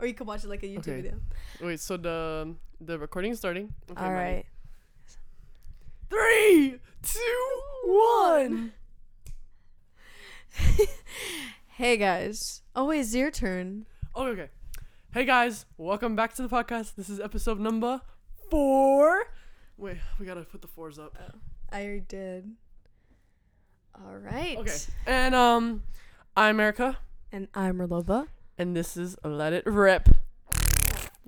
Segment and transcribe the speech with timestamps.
[0.00, 0.96] or you can watch it like a YouTube Okay.
[0.96, 1.20] video.
[1.60, 3.72] Wait, so the the recording is starting.
[3.90, 4.44] Okay, All right.
[6.08, 8.72] Three, two, one.
[11.68, 12.60] Hey guys.
[12.76, 13.86] Oh wait, it's your turn.
[14.14, 14.50] Okay, okay.
[15.14, 16.94] Hey guys, welcome back to the podcast.
[16.94, 18.02] This is episode number
[18.50, 19.24] four.
[19.78, 21.16] Wait, we gotta put the fours up.
[21.72, 22.50] I already did.
[23.94, 24.58] All right.
[24.58, 24.76] Okay.
[25.06, 25.82] And um,
[26.36, 26.98] I'm Erica,
[27.32, 28.26] And I'm Merlova.
[28.60, 30.08] And this is Let It Rip.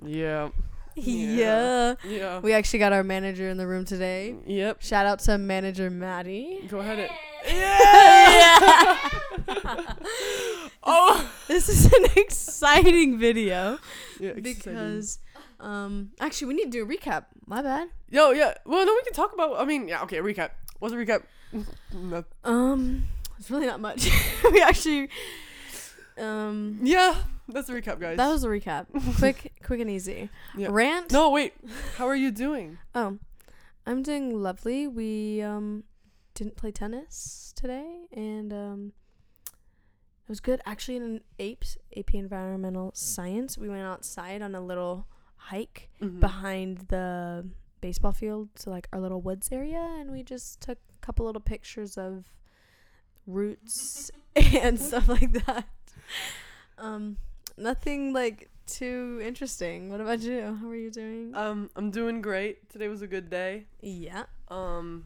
[0.05, 0.49] Yeah.
[0.95, 1.95] Yeah.
[2.03, 2.39] Yeah.
[2.39, 4.35] We actually got our manager in the room today.
[4.45, 4.81] Yep.
[4.83, 6.67] Shout out to manager Maddie.
[6.67, 6.99] Go ahead.
[6.99, 7.09] And,
[7.47, 9.09] yeah.
[10.83, 11.31] oh.
[11.47, 13.79] This is an exciting video
[14.19, 14.31] Yeah.
[14.31, 14.43] exciting.
[14.73, 15.19] because
[15.61, 17.25] um actually we need to do a recap.
[17.47, 17.87] My bad.
[18.09, 18.53] Yo, yeah.
[18.65, 19.57] Well, then we can talk about.
[19.59, 20.03] I mean, yeah.
[20.03, 20.49] Okay, recap.
[20.79, 21.23] What's a recap?
[21.93, 23.05] No- Um
[23.39, 24.09] it's really not much.
[24.51, 25.07] we actually
[26.17, 27.15] um yeah,
[27.47, 28.17] that's a recap, guys.
[28.17, 28.85] that was a recap.
[29.17, 30.29] quick quick and easy.
[30.57, 30.67] Yeah.
[30.71, 31.11] Rant?
[31.11, 31.53] no, wait.
[31.97, 32.77] How are you doing?
[32.95, 33.17] Oh.
[33.85, 34.87] I'm doing lovely.
[34.87, 35.83] We um
[36.35, 38.93] didn't play tennis today and um
[39.45, 40.61] it was good.
[40.65, 46.21] Actually in an APES, AP Environmental Science, we went outside on a little hike Mhm.
[46.21, 47.45] behind the
[47.81, 51.41] baseball field to like our little woods area and we just took a couple little
[51.41, 52.23] pictures of
[53.27, 55.65] roots and stuff like that.
[56.77, 57.17] Um
[57.57, 59.89] nothing like too interesting.
[59.89, 60.57] What about you?
[60.61, 61.33] How are you doing?
[61.35, 62.69] Um, I'm doing great.
[62.69, 63.65] Today was a good day.
[63.81, 64.23] yeah.
[64.47, 65.05] Um,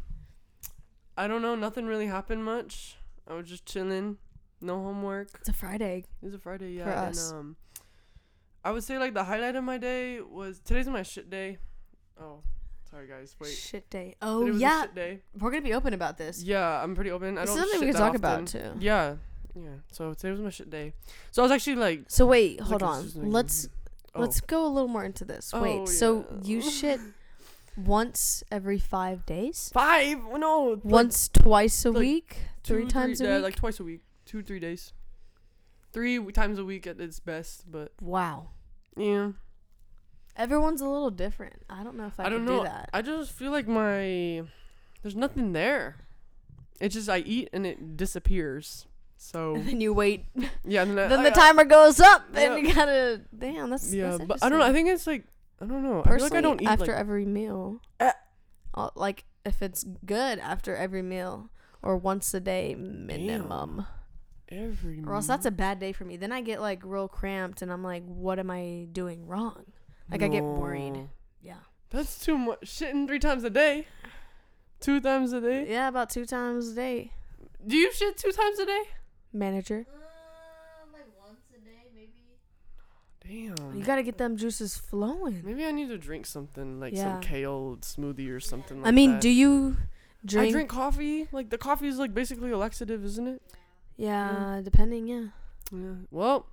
[1.17, 1.55] I don't know.
[1.55, 2.97] Nothing really happened much.
[3.27, 4.17] I was just chilling.
[4.61, 5.29] No homework.
[5.39, 6.05] It's a Friday.
[6.21, 6.83] It's a Friday, yeah.
[6.83, 7.31] For us.
[7.31, 7.55] And um,
[8.63, 11.57] I would say like the highlight of my day was today's my shit day.
[12.19, 12.41] Oh,
[12.89, 13.35] sorry guys.
[13.39, 13.51] Wait.
[13.51, 14.15] Shit day.
[14.21, 15.19] Oh yeah, shit day.
[15.39, 16.43] we're gonna be open about this.
[16.43, 17.37] Yeah, I'm pretty open.
[17.37, 17.57] I don't.
[17.57, 18.73] something we that talk about, too.
[18.79, 19.15] Yeah,
[19.63, 19.69] yeah.
[19.91, 20.93] So today was my shit day.
[21.31, 23.23] So I was actually like, So wait, hold it's on.
[23.23, 23.69] like- Let's
[24.15, 25.51] oh, let's go a little more into this.
[25.53, 26.99] Oh, wait, so you shit
[27.77, 29.69] once every five days?
[29.73, 30.19] five.
[30.37, 33.43] No, like Once, twice a like week, two, three times yeah, a week.
[33.43, 34.93] like twice a week, two three days,
[35.93, 37.69] three times a week at its best.
[37.71, 38.49] But wow.
[38.95, 39.31] yeah,
[40.35, 41.63] Everyone's a little different.
[41.69, 42.59] I don't know if I, I, don't know.
[42.59, 42.89] do that.
[42.93, 44.43] I just feel like my
[45.01, 45.97] there's nothing there.
[46.79, 48.85] It's just I eat and it disappears.
[49.17, 50.25] So And then you wait.
[50.65, 52.53] yeah, and then, then I, the I- timer goes up, yeah.
[52.53, 53.21] and you gotta.
[53.37, 54.65] Damn, that's Yeah, that's but I don't know.
[54.65, 55.25] I think it's like
[55.61, 56.01] I don't know.
[56.01, 57.81] I feel Personally, like I don't eat after like every meal.
[57.99, 58.11] Uh.
[58.73, 61.49] Uh, like if it's good after every meal
[61.81, 63.87] or once a day minimum.
[64.49, 65.01] every.
[65.05, 66.15] Or else that's a bad day for me.
[66.17, 69.65] Then I get like real cramped and I'm like, what am I doing wrong?
[70.11, 71.09] like, I get worried.
[71.41, 71.55] Yeah.
[71.89, 72.59] That's too much.
[72.61, 73.87] Shitting three times a day.
[74.79, 75.65] Two times a day.
[75.69, 77.11] Yeah, about two times a day.
[77.65, 78.83] Do you shit two times a day?
[79.33, 79.85] Manager.
[79.87, 83.55] Um, like once a day, maybe.
[83.55, 83.77] Damn.
[83.77, 85.41] You gotta get them juices flowing.
[85.43, 87.13] Maybe I need to drink something like Yeah.
[87.13, 88.81] some kale smoothie or something.
[88.81, 89.21] Like I mean, that.
[89.21, 89.77] do you
[90.25, 90.49] drink?
[90.49, 91.27] I drink coffee.
[91.31, 93.41] Like the coffee is like basically a laxative, isn't it?
[93.97, 95.25] Yeah, depending, yeah.
[95.71, 95.95] Yeah.
[96.11, 96.45] Well,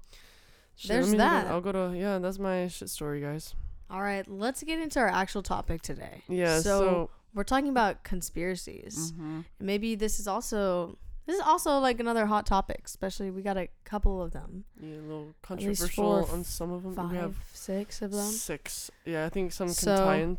[0.77, 1.47] shit, let There's me go- that.
[1.47, 2.19] I'll go to yeah.
[2.19, 3.55] That's my shit story, guys.
[3.91, 6.23] All right, let's get into our actual topic today.
[6.29, 6.57] Yeah.
[6.61, 7.11] So, So.
[7.35, 9.13] we're talking about conspiracies.
[9.13, 9.45] mhm.
[9.61, 13.69] Maybe this is also this is also like another hot topic, especially we got a
[13.85, 14.65] couple of them.
[14.81, 16.93] Yeah, a little controversial on some of them.
[16.93, 18.27] we Five, have six of them.
[18.31, 18.91] six.
[19.05, 20.39] Yeah, I think some can So- tie in.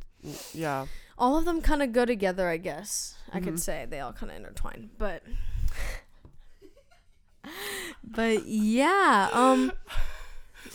[0.53, 0.87] Yeah.
[1.17, 3.15] All of them kind of go together, I guess.
[3.31, 3.43] I Mhm.
[3.43, 5.23] could say they all kind of intertwine, but
[8.03, 9.71] but yeah, um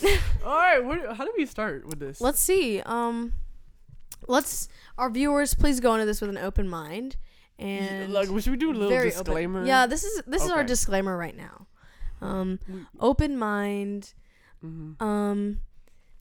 [0.45, 0.79] All right.
[0.83, 2.21] What, how do we start with this?
[2.21, 2.81] let's see.
[2.83, 3.33] Um
[4.29, 7.17] let's our viewers please go into this with an open mind
[7.61, 9.61] and like, should we do a little disclaimer?
[9.61, 9.69] Open.
[9.69, 11.67] Yeah, this is this is our disclaimer right now.
[12.21, 12.59] Um
[12.99, 14.15] open mind,
[14.65, 15.01] mhm.
[15.01, 15.61] um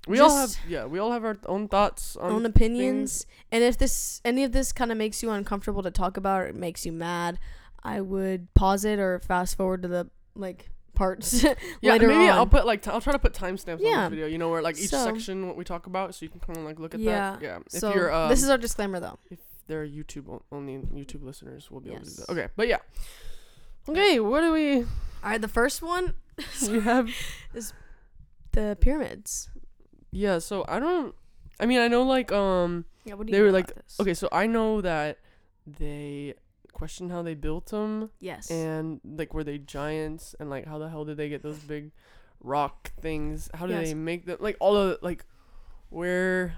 [0.07, 0.85] we all have yeah.
[0.85, 3.25] We all have our own thoughts on own opinions.
[3.51, 6.47] And if this any of this kind of makes you uncomfortable to talk about or
[6.47, 7.37] it makes you mad,
[7.83, 11.43] I would pause it or fast forward to the like parts
[11.81, 12.37] Yeah, later maybe on.
[12.37, 14.03] I'll put like t- I'll try to put timestamps on Yeah.
[14.03, 14.27] this video.
[14.27, 16.57] You know where like each So- section what we talk about, so you can kind
[16.57, 17.31] of like look at Yeah.
[17.31, 17.41] that.
[17.41, 17.59] Yeah.
[17.71, 19.19] If so you're um, this is our disclaimer though.
[19.29, 22.25] if they're YouTube only YouTube listeners, will be able to do Yes.
[22.25, 22.31] that.
[22.33, 22.79] Okay, but yeah.
[23.87, 24.85] Okay, what do we All
[25.23, 26.13] right, the first one,
[26.67, 27.09] we have?
[27.53, 27.71] is
[28.51, 29.49] the pyramids.
[30.11, 31.15] Yeah, so I don't.
[31.59, 32.85] I mean, I know like um.
[33.05, 33.97] Yeah, what do They you were like- this?
[33.99, 35.17] Okay, so I know that
[35.65, 36.33] they
[36.73, 38.49] question how they built them Yes.
[38.49, 41.91] and like were they giants and like how the hell did they get those big
[42.39, 43.49] rock things?
[43.53, 43.87] How did Yes.
[43.89, 44.37] they make them?
[44.39, 45.25] Like all of like
[45.89, 46.55] where,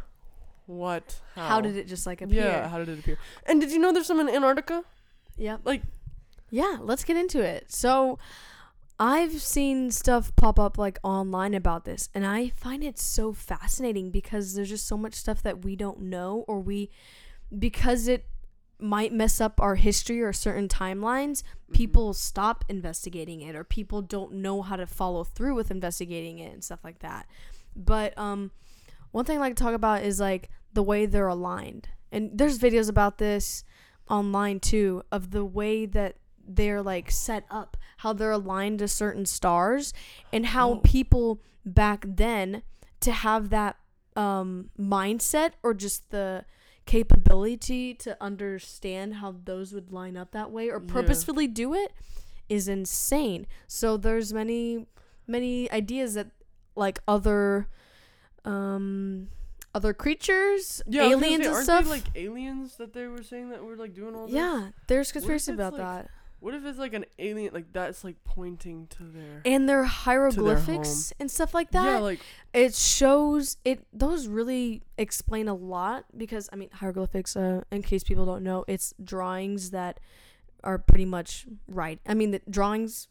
[0.66, 1.48] what, how?
[1.48, 2.44] how did it just like appear?
[2.44, 3.18] Yeah, how did it appear?
[3.46, 4.84] And did you know there's some in Antarctica?
[5.38, 5.58] Yeah.
[5.64, 5.82] Like
[6.50, 7.72] Yeah, let's get into it.
[7.72, 8.20] So,
[9.00, 14.12] I've seen stuff pop up like online about this, and I find it so fascinating
[14.12, 16.92] because there's just so much stuff that we don't know, or we,
[17.58, 18.26] because it
[18.78, 21.74] might mess up our history or certain timelines, Mhm.
[21.74, 26.54] people stop investigating it, or people don't know how to follow through with investigating it
[26.54, 27.28] and stuff like that.
[27.76, 28.52] But um,
[29.12, 32.60] one thing I like to talk about is like the way they're aligned, and there's
[32.60, 33.64] videos about this
[34.10, 39.26] online too of the way that they're like set up, how they're aligned to certain
[39.26, 39.94] stars,
[40.34, 40.76] and how Oh.
[40.84, 42.64] people back then
[43.02, 43.78] to have that
[44.16, 46.44] um mindset or just the
[46.86, 50.92] capability to understand how those would line up that way or Yeah.
[50.94, 51.94] purposefully do it
[52.50, 53.48] is insane.
[53.68, 54.88] So there's many
[55.28, 56.32] many ideas that
[56.76, 57.68] like other
[58.46, 59.28] um
[59.74, 61.84] other creatures, Yeah, I was gonna aliens say, and stuff.
[61.86, 64.36] They, like aliens that they were saying that were like doing all this.
[64.36, 66.10] yeah, there's conspiracy about like, that.
[66.42, 71.14] What if it's like an alien like that's like pointing to their And their hieroglyphics
[71.20, 71.86] and stuff like that.
[71.86, 72.20] Yeah, like
[72.52, 78.04] it shows it those really explain a lot because I mean hieroglyphics uh, in case
[78.04, 80.00] people don't know it's drawings that
[80.64, 83.08] are pretty much right I mean the drawings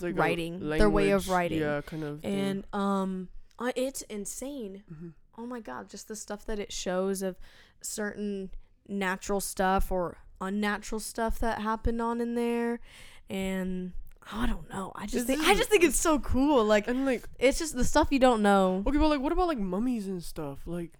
[0.00, 1.58] like writing, their way of writing.
[1.58, 2.20] Yeah, kind of.
[2.20, 2.32] thing.
[2.32, 3.28] and um
[3.60, 4.82] uh, it's insane.
[4.92, 5.12] Mhm.
[5.38, 7.38] oh my god just the stuff that it shows of
[7.80, 8.50] certain
[8.88, 12.80] natural stuff or unnatural stuff that happened on in there.
[13.28, 13.92] And
[14.32, 14.92] I don't know.
[14.96, 16.64] I just think I just think it's so cool.
[16.64, 18.82] Like and like it's just the stuff you don't know.
[18.86, 20.60] Okay, but like what about like mummies and stuff?
[20.66, 20.92] Like,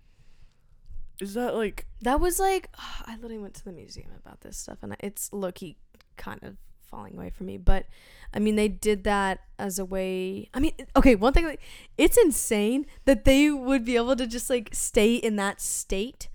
[1.20, 2.68] is that like That was like
[3.06, 5.76] I literally went to the museum about this stuff, and it's low key
[6.16, 6.56] kind of
[6.90, 7.56] falling away from me.
[7.56, 7.86] But
[8.34, 10.48] I mean, they did that as a way.
[10.54, 11.60] I mean, okay, one thing like
[11.96, 16.28] it's insane that they would be able to just like stay in that state.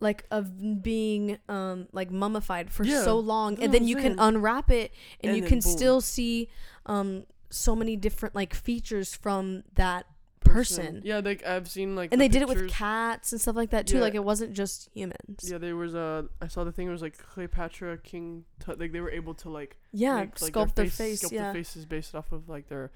[0.00, 4.68] Like of being um like mummified for Yeah, so long, and then you can unwrap
[4.68, 5.76] it, and, And you can boom.
[5.76, 6.48] still see
[6.86, 10.06] um so many different like features from that
[10.52, 11.02] person.
[11.04, 12.72] Yeah, like I've seen like And the they did it with pictures.
[12.72, 13.96] cats and stuff like that too.
[13.96, 14.02] Yeah.
[14.02, 15.40] Like it wasn't just humans.
[15.42, 16.26] Yeah, there was a.
[16.40, 16.88] I saw the thing.
[16.88, 18.44] It was like Cleopatra, King.
[18.60, 21.22] Tut, like they were able to like Yeah, make, like, sculpt their face.
[21.24, 22.90] sculpt yeah, their faces based off of like their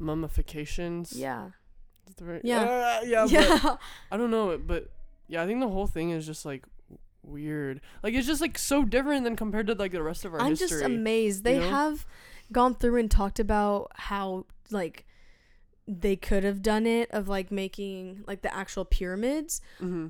[0.00, 1.12] mummifications.
[1.16, 1.48] yeah,
[2.08, 2.40] Is that right?
[2.44, 2.62] Yeah.
[2.62, 3.24] Uh, yeah.
[3.26, 3.58] yeah.
[3.62, 3.78] But
[4.10, 4.90] I don't know, but
[5.28, 6.64] yeah, I think the whole thing is just like
[7.22, 7.80] weird.
[8.02, 10.46] Like it's just like so different than compared to like the rest of our history.
[10.46, 10.68] I'm history.
[10.80, 11.44] just amazed.
[11.44, 11.70] They you know?
[11.70, 12.06] have
[12.50, 15.06] gone through and talked about how like
[15.88, 20.08] they could have done it of like making like the actual pyramids, hmm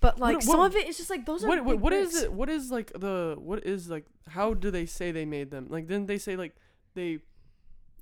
[0.00, 2.20] but like What- some of it is just like those are What, what, what is
[2.22, 2.32] it?
[2.32, 4.04] What is like the what is like?
[4.28, 5.68] How do they say they made them?
[5.70, 6.56] Like didn't they say like
[6.94, 7.20] they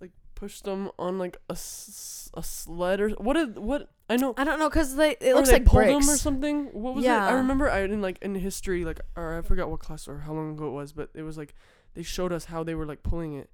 [0.01, 3.37] like pushed them on like a, s- a sled or what?
[3.37, 4.33] Is, what I know.
[4.39, 6.07] I don't know because they it looks they like pulled bricks.
[6.07, 6.67] them or something.
[6.73, 7.11] What was it?
[7.11, 10.33] I remember I in like in history like or I forgot what class or how
[10.33, 11.55] long ago it was, but it was like
[11.93, 13.51] they showed us how they were like pulling it,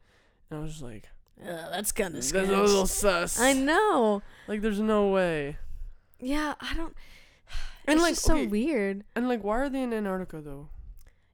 [0.51, 1.09] and I was just like,
[1.43, 3.27] Ugh, that's kind of that's a little scary.
[3.29, 3.39] sus.
[3.41, 4.23] I know.
[4.49, 5.59] Like there's no way.
[6.19, 6.95] Yeah, I don't.
[7.87, 9.05] And it's like just so weird.
[9.15, 10.69] and like why are they in Antarctica though?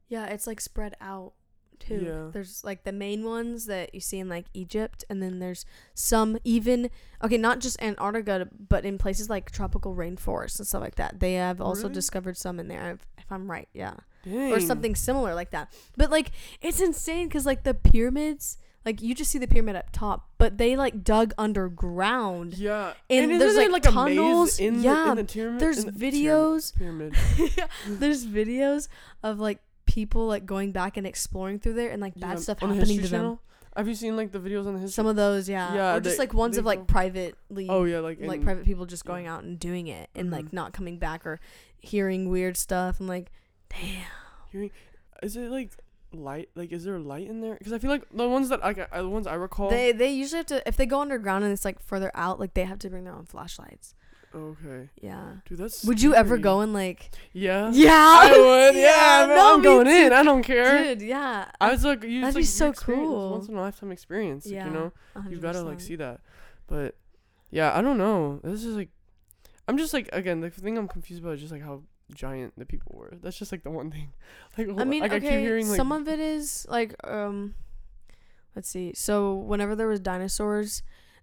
[0.08, 1.32] Yeah, it's like spread out
[1.78, 2.02] too.
[2.06, 2.31] Yeah.
[2.32, 5.64] There's like the main ones that you see in like Egypt, and then there's
[5.94, 6.90] some even
[7.25, 11.20] okay, not just Antarctica, but in places like tropical rainforests and stuff like that.
[11.20, 11.94] They have also Really?
[11.94, 13.69] discovered some in there, if, if I'm right.
[13.72, 13.94] Yeah,
[14.25, 14.52] Dang.
[14.52, 15.72] or something similar like that.
[15.96, 19.90] But like it's insane because like the pyramids, like you just see the pyramid up
[19.93, 22.55] top, but they like dug underground.
[22.55, 24.58] Yeah, And isn't there's, there, like, like tunnels.
[24.58, 25.61] in Yeah, the, in the pyramid.
[25.61, 26.77] There's the videos.
[26.77, 27.15] Pyramid.
[27.56, 28.89] Yeah, there's videos
[29.22, 32.62] of like people like going back and exploring through there and like bad Yeah, stuff
[32.62, 33.10] on happening to them.
[33.10, 33.41] Channel?
[33.77, 34.93] Have you seen like the videos on the history?
[34.93, 38.01] Some of those, yeah, Yeah, or just they- like ones of like privately, oh yeah,
[38.01, 40.32] like like private people just going out and doing it and Mhm.
[40.32, 41.41] like not coming back or
[41.79, 43.01] hearing weird stuff.
[43.01, 43.31] I'm like,
[43.70, 44.05] damn.
[44.51, 44.70] Hearing,
[45.22, 45.70] is it like
[46.14, 46.48] light?
[46.54, 47.56] Like, is there light in there?
[47.56, 49.70] Because I feel like the ones that I, the ones I recall.
[49.70, 52.54] They they usually have to if they go underground and it's like further out, like
[52.54, 53.94] they have to bring their own flashlights.
[54.34, 55.34] okay, Yeah.
[55.46, 55.84] dude, that's.
[55.84, 56.40] Would you ever scary.
[56.42, 57.10] go and like?
[57.32, 57.70] Yeah.
[57.72, 57.90] Yeah.
[57.92, 58.74] I would.
[58.81, 59.92] Yeah, bro, no, I'm going too.
[59.92, 60.12] in.
[60.12, 60.82] I don't care.
[60.94, 61.50] Dude, yeah.
[61.60, 63.32] I was like, you That'd like, be so cool.
[63.32, 64.46] Once in a lifetime experience.
[64.46, 64.66] like, yeah.
[64.66, 64.92] you know,
[65.28, 66.20] you gotta like see that.
[66.66, 66.96] But
[67.50, 68.40] yeah, I don't know.
[68.42, 68.88] This is like,
[69.69, 71.82] I'm just like again the thing I'm confused about is just like how
[72.14, 73.14] giant the people were.
[73.22, 74.12] That's just like the one thing.
[74.58, 77.54] Like I mean, like, okay, I keep hearing like some of it is like um
[78.54, 78.92] let's see.
[78.94, 80.82] So whenever there was dinosaurs,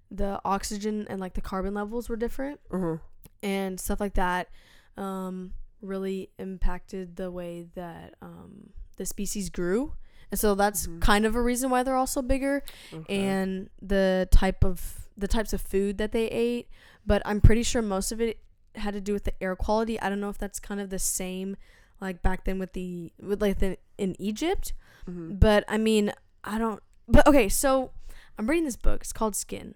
[0.10, 2.98] the oxygen and like the carbon levels were different uh-huh.
[3.44, 4.50] and stuff like that
[4.98, 9.94] um really impacted the way that um the species grew.
[10.32, 11.02] And so that's Mhm.
[11.02, 13.20] kind of a reason why they're also bigger okay.
[13.24, 16.70] and the type of the types of food that they ate,
[17.06, 18.40] but I'm pretty sure most of it
[18.76, 20.00] had to do with the air quality.
[20.00, 21.58] I don't know if that's kind of the same
[22.02, 24.74] like back then with the with like the, in Egypt,
[25.08, 25.40] Mhm.
[25.40, 26.12] but I mean,
[26.44, 27.92] I don't but okay, so
[28.38, 29.02] I'm reading this book.
[29.02, 29.76] It's called Skin.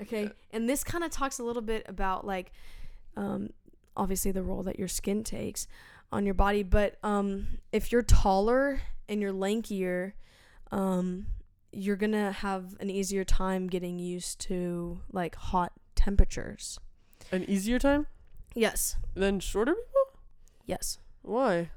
[0.00, 0.28] Okay, Yeah.
[0.52, 2.52] and this kind of talks a little bit about like,
[3.16, 3.50] um,
[3.96, 5.66] obviously the role that your skin takes
[6.12, 6.62] on your body.
[6.62, 10.12] But um, if you're taller and you're lankier,
[10.72, 11.26] um,
[11.72, 16.78] you're gonna have an easier time getting used to like hot temperatures.
[17.32, 18.06] An easier time
[18.54, 18.96] Yes.
[19.14, 20.20] than shorter people?
[20.64, 20.98] Yes.
[21.22, 21.70] Why?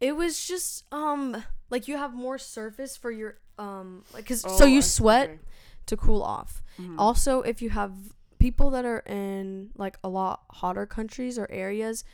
[0.00, 4.56] It was just um like you have more surface for your um like cuz Oh,
[4.58, 5.38] so you I sweat
[5.86, 6.62] to cool off.
[6.78, 6.96] Mhm.
[6.98, 7.92] Also, if you have
[8.38, 12.04] people that are in like a lot hotter countries or areas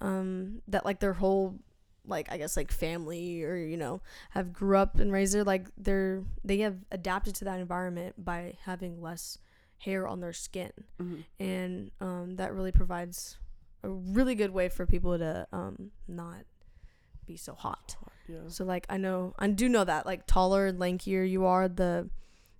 [0.00, 1.56] um that like their whole
[2.06, 5.66] like I guess like family or you know have grew up and raised there like
[5.76, 9.38] they're they have adapted to that environment by having less
[9.78, 11.24] hair on their skin Mhm.
[11.38, 13.38] and um that really provides
[13.82, 16.44] a really good way for people to um not
[17.26, 17.96] be so hot.
[18.26, 18.48] Yeah.
[18.48, 22.08] So like I know I do know that like taller and lankier you are, the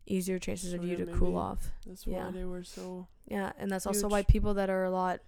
[0.06, 1.70] easier chances of you yeah, to cool off.
[1.86, 2.26] That's Yeah.
[2.26, 3.08] why they were so.
[3.26, 5.20] Yeah, and that's also why people that are a lot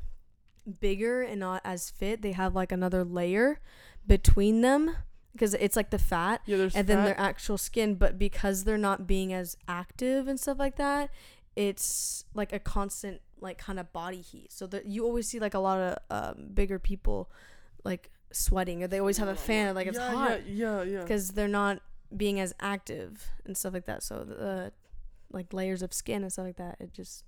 [0.81, 3.61] bigger and not as fit, they have like another layer
[4.07, 4.97] between them
[5.33, 9.07] because it's like the fat Yeah, and then their actual skin, but because they're not
[9.07, 11.11] being as active and stuff like that,
[11.69, 14.51] it's like a constant like kind of body heat.
[14.53, 17.31] So that you always see like a lot of um, bigger people
[17.85, 21.01] like sweating or they always have a fan like it's yeah, hot Yeah, yeah, yeah.
[21.01, 21.81] because they're not
[22.17, 24.03] being as active and stuff like that.
[24.03, 24.73] So the
[25.33, 27.25] like layers of skin and stuff like that, it just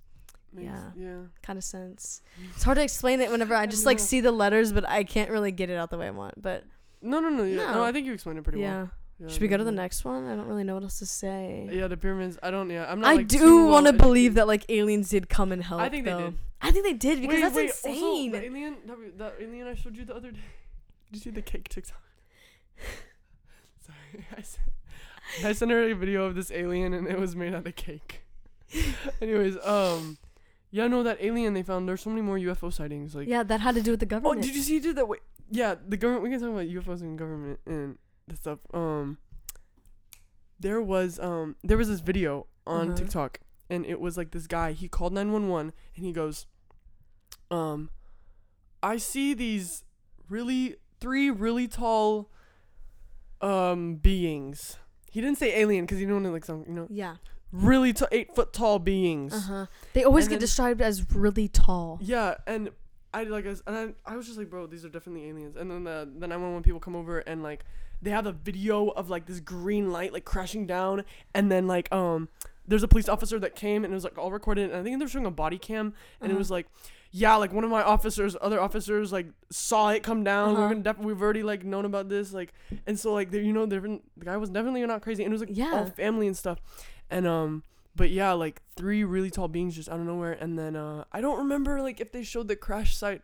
[0.55, 0.91] Makes- yeah.
[0.97, 1.21] Yeah.
[1.43, 2.23] kind of sense.
[2.55, 5.31] It's hard to explain it whenever I just like see the letters, but I can't
[5.31, 6.41] really get it out the way I want.
[6.41, 6.65] But
[7.03, 7.45] No, no, no.
[7.45, 7.57] Yeah.
[7.67, 7.85] No, No.
[7.85, 8.91] I think you explained it pretty yeah, well.
[9.29, 10.27] Should we go to the next one?
[10.27, 11.69] I don't really know what else to say.
[11.71, 12.39] Yeah, the pyramids.
[12.43, 12.69] I don't.
[12.71, 13.11] Yeah, I'm not.
[13.11, 15.81] I like, do want to well believe that like aliens did come and help.
[15.81, 16.31] I think they though.
[16.31, 16.39] did.
[16.63, 18.29] I think they did because wait, that's wait, insane.
[18.31, 20.39] Also, the alien, that, that alien I showed you the other day.
[21.13, 22.01] Did you see the cake TikTok?
[23.85, 24.73] Sorry, I sent,
[25.45, 28.23] I sent her a video of this alien and it was made out of cake.
[29.21, 30.17] Anyways, um,
[30.71, 31.87] yeah, no, that alien they found.
[31.87, 33.15] There's so many more UFO sightings.
[33.15, 34.39] Like, yeah, that had to do with the government.
[34.39, 34.79] oh, did you see?
[34.79, 35.07] Did that?
[35.07, 36.23] Wait, yeah, the government.
[36.25, 38.59] We can talk about UFOs and government and the stuff.
[38.73, 39.19] Um,
[40.61, 42.97] there was um, there was this video on Uh-huh.
[42.97, 44.73] TikTok and it was like this guy.
[44.73, 46.47] He called nine one one and he goes,
[47.51, 47.91] um,
[48.83, 49.85] I see these
[50.29, 52.31] really three really tall
[53.41, 54.79] um beings.
[55.11, 57.17] He didn't say alien because he didn't want to like some you know yeah.
[57.51, 59.35] really t- eight foot tall beings.
[59.35, 59.67] Uh huh.
[59.93, 61.99] They always And get then- described as really tall.
[62.01, 62.71] Yeah, and
[63.13, 63.77] I like as and
[64.07, 65.57] I, I was just like, bro, these are definitely aliens.
[65.57, 67.65] And then the the 911 people come over and like
[68.03, 71.05] they have a video of like this green light like crashing down,
[71.35, 72.29] and then like um
[72.67, 74.99] there's a police officer that came and it was like all recorded, and I think
[74.99, 76.39] they were showing a body cam, and it Uh-huh.
[76.39, 76.67] was like.
[77.15, 80.53] Yeah, like one of my officers, other officers, like saw it come down.
[80.55, 80.63] Uh-huh.
[80.63, 82.55] We're gonna def- we've already like known about this, like,
[82.87, 83.67] and so like they, you know.
[83.67, 85.73] The guy was definitely not crazy, and it was like Yeah.
[85.75, 86.59] all family and stuff,
[87.11, 90.75] and um, but yeah, like three really tall beings just out of nowhere, and then
[90.75, 93.21] uh, I don't remember like if they showed the crash site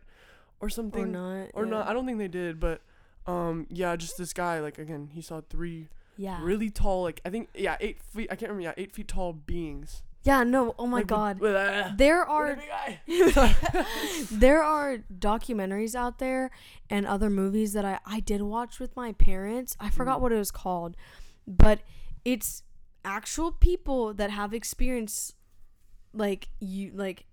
[0.59, 1.47] or something or not.
[1.55, 1.71] or yeah.
[1.71, 1.87] not.
[1.87, 2.81] I don't think they did, but
[3.27, 6.39] um, yeah, just this guy like again, he saw three Yeah.
[6.41, 8.27] really tall, like I think yeah, eight feet.
[8.31, 8.63] I can't remember.
[8.63, 10.03] Yeah, eight feet tall beings.
[10.23, 10.43] Yeah.
[10.43, 10.75] No.
[10.77, 11.39] Oh my Like, god.
[11.97, 12.57] There are
[14.31, 16.51] there are documentaries out there
[16.89, 19.75] and other movies that I, I did watch with my parents.
[19.79, 20.21] I forgot Mm.
[20.21, 20.97] what it was called,
[21.47, 21.79] but
[22.25, 22.63] it's
[23.05, 25.35] actual people that have experienced
[26.13, 27.25] like you like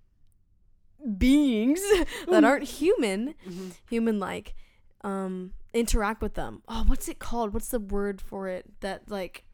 [1.18, 1.80] beings
[2.28, 3.72] that aren't human, Mhm.
[3.88, 4.54] human like
[5.02, 6.62] um interact with them.
[6.68, 7.52] Oh, what's it called?
[7.54, 9.44] What's the word for it that like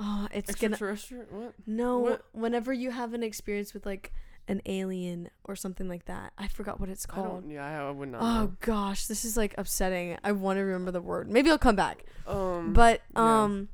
[0.00, 1.24] oh, it's gonna Extraterrestrial?
[1.30, 1.54] What?
[1.66, 2.24] no, What?
[2.32, 4.12] whenever you have an experience with like
[4.46, 6.32] an alien or something like that.
[6.36, 7.42] I forgot what it's I called.
[7.44, 7.50] don't.
[7.50, 8.20] Yeah, I, I would not.
[8.22, 8.52] Oh know.
[8.60, 10.18] gosh, this is like upsetting.
[10.22, 11.30] I want to remember the word.
[11.30, 12.04] Maybe I'll come back.
[12.26, 12.72] Um.
[12.72, 13.42] But yeah.
[13.44, 13.68] um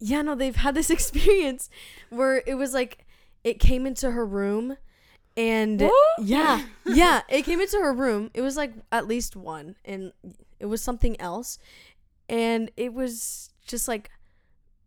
[0.00, 1.70] yeah, no, they've had this experience
[2.10, 3.06] where it was like
[3.44, 4.76] it came into her room
[5.36, 5.80] and
[6.18, 8.30] yeah, yeah, it came into her room.
[8.34, 10.12] It was like at least one and
[10.60, 11.58] it was something else
[12.28, 14.10] and it was just like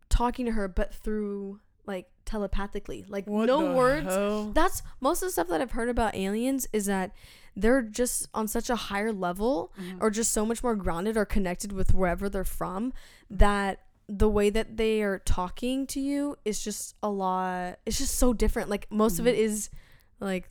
[0.08, 3.04] talking to her but through like telepathically.
[3.08, 4.50] Like What no words hell?
[4.52, 7.12] that's most of the stuff that I've heard about aliens is that
[7.54, 9.98] they're just on such a higher level Mhm.
[10.00, 12.92] or just so much more grounded or connected with wherever they're from
[13.30, 18.16] that the way that they are talking to you is just a lot it's just
[18.18, 19.40] so different like most of it Mhm.
[19.40, 19.70] is
[20.20, 20.48] like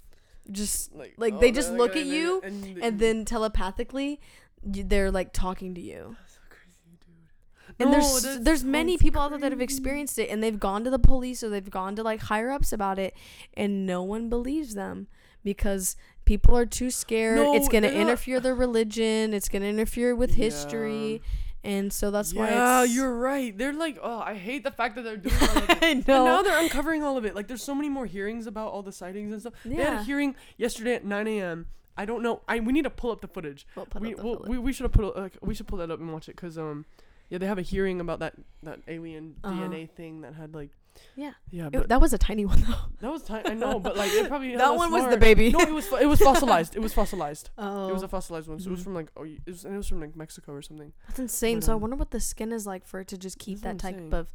[0.52, 4.20] just like, like, oh, they just look at and you, and, and then telepathically
[4.64, 6.16] they're like talking to you.
[6.20, 7.76] That's so crazy, dude.
[7.80, 10.84] and No, there's there's many people out there that have experienced it and they've gone
[10.84, 13.16] to the police or they've gone to like higher ups about it
[13.56, 15.08] and no one believes them
[15.44, 15.96] because
[16.26, 17.40] people are too scared.
[17.56, 19.34] It's going to not- interfere their religion.
[19.34, 21.22] It's going to interfere with history
[21.66, 22.50] and so that's why.
[22.50, 23.58] yeah, you're right.
[23.58, 25.84] They're like, oh, I hate the fact that they're doing all of it.
[25.84, 27.36] I And now they're uncovering all of it.
[27.36, 29.54] Like, there's so many more hearings about all the sightings and stuff.
[29.66, 30.04] They had a Yeah.
[30.04, 31.68] hearing yesterday at 9 a.m.
[31.98, 32.42] I don't know.
[32.48, 33.66] I we need to pull up the footage.
[33.76, 34.50] We'll we, the we'll, footage.
[34.50, 36.36] we we should have put a- like we should pull that up and watch it
[36.36, 36.84] because um
[37.30, 39.62] yeah they have a hearing about that that alien Uh-huh.
[39.64, 40.72] DNA thing that had like
[41.16, 41.34] Yeah.
[41.52, 42.76] yeah It- that was a tiny one though.
[43.02, 45.50] that was tiny I know but like it probably that one was the baby.
[45.52, 48.60] no it was it was fossilized it was fossilized oh, it was a fossilized one
[48.60, 48.84] so it was Mhm.
[48.84, 51.58] from like oh it was, and it was from like Mexico or something that's insane.
[51.60, 53.62] but, So I um, wonder what the skin is like for it to just keep
[53.62, 54.32] that type of,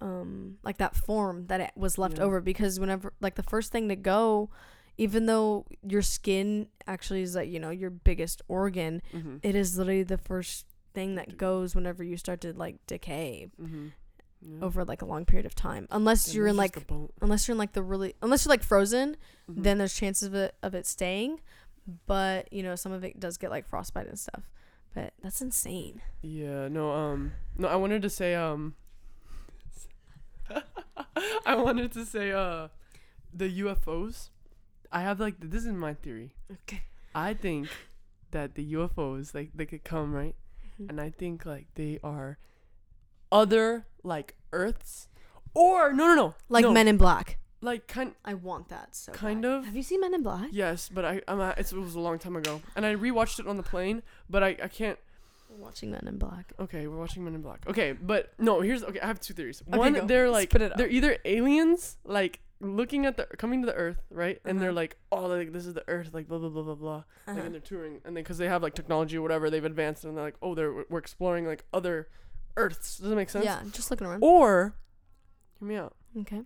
[0.00, 2.24] um, like that form that it was left Yeah.
[2.24, 2.40] over.
[2.40, 4.50] Because whenever, like the first thing to go,
[4.98, 9.36] even though your skin actually is like you know your biggest organ, mm-hmm.
[9.42, 13.88] it is literally the first thing that goes whenever you start to like decay Mm-hmm.
[14.46, 14.62] Yeah.
[14.64, 15.88] over like a long period of time.
[15.90, 16.76] Unless And you're in like
[17.22, 19.16] unless you're in like the really unless you're like frozen,
[19.50, 19.62] Mhm.
[19.62, 21.40] then there's chances of it of it staying.
[22.06, 24.42] But you know some of it does get like frostbite and stuff.
[24.94, 26.02] But that's insane.
[26.22, 28.74] Yeah, no, um, no, I wanted to say, um,
[31.46, 32.68] I wanted to say, uh,
[33.32, 34.30] the UFOs.
[34.92, 36.34] I have like this is my theory.
[36.52, 36.82] Okay.
[37.14, 37.68] I think
[38.30, 40.36] that the UFOs like they could come right,
[40.80, 40.90] Mhm.
[40.90, 42.38] and I think like they are
[43.32, 45.08] other like Earths,
[45.54, 47.38] or no, no, no, Like no, Men in Black.
[47.60, 48.12] like kind.
[48.24, 49.50] I want that so Kind bad.
[49.52, 49.64] of.
[49.64, 50.48] Have you seen Men in Black?
[50.52, 53.40] Yes, but I I'm at, it's, it was a long time ago, and I rewatched
[53.40, 54.98] it on the plane, but I I can't.
[55.50, 56.52] We're watching Men in Black.
[56.58, 57.64] Okay, we're watching Men in Black.
[57.68, 59.00] Okay, but no, here's okay.
[59.00, 59.62] I have two theories.
[59.68, 60.06] Okay, One, go.
[60.06, 64.40] they're like they're either aliens, like looking at the coming to the Earth, right?
[64.44, 64.76] And they're Uh-huh.
[64.76, 66.94] like, oh, like this is the Earth, like blah blah blah blah blah.
[66.94, 67.40] Like, Uh-huh.
[67.40, 70.16] and they're touring, and then because they have like technology or whatever, they've advanced, and
[70.16, 72.08] they're like, oh, they're we're exploring like other
[72.56, 72.98] Earths.
[72.98, 73.44] Does that make sense?
[73.44, 74.20] Yeah, just looking around.
[74.22, 74.74] Or,
[75.58, 75.94] hear me out.
[76.20, 76.42] Okay.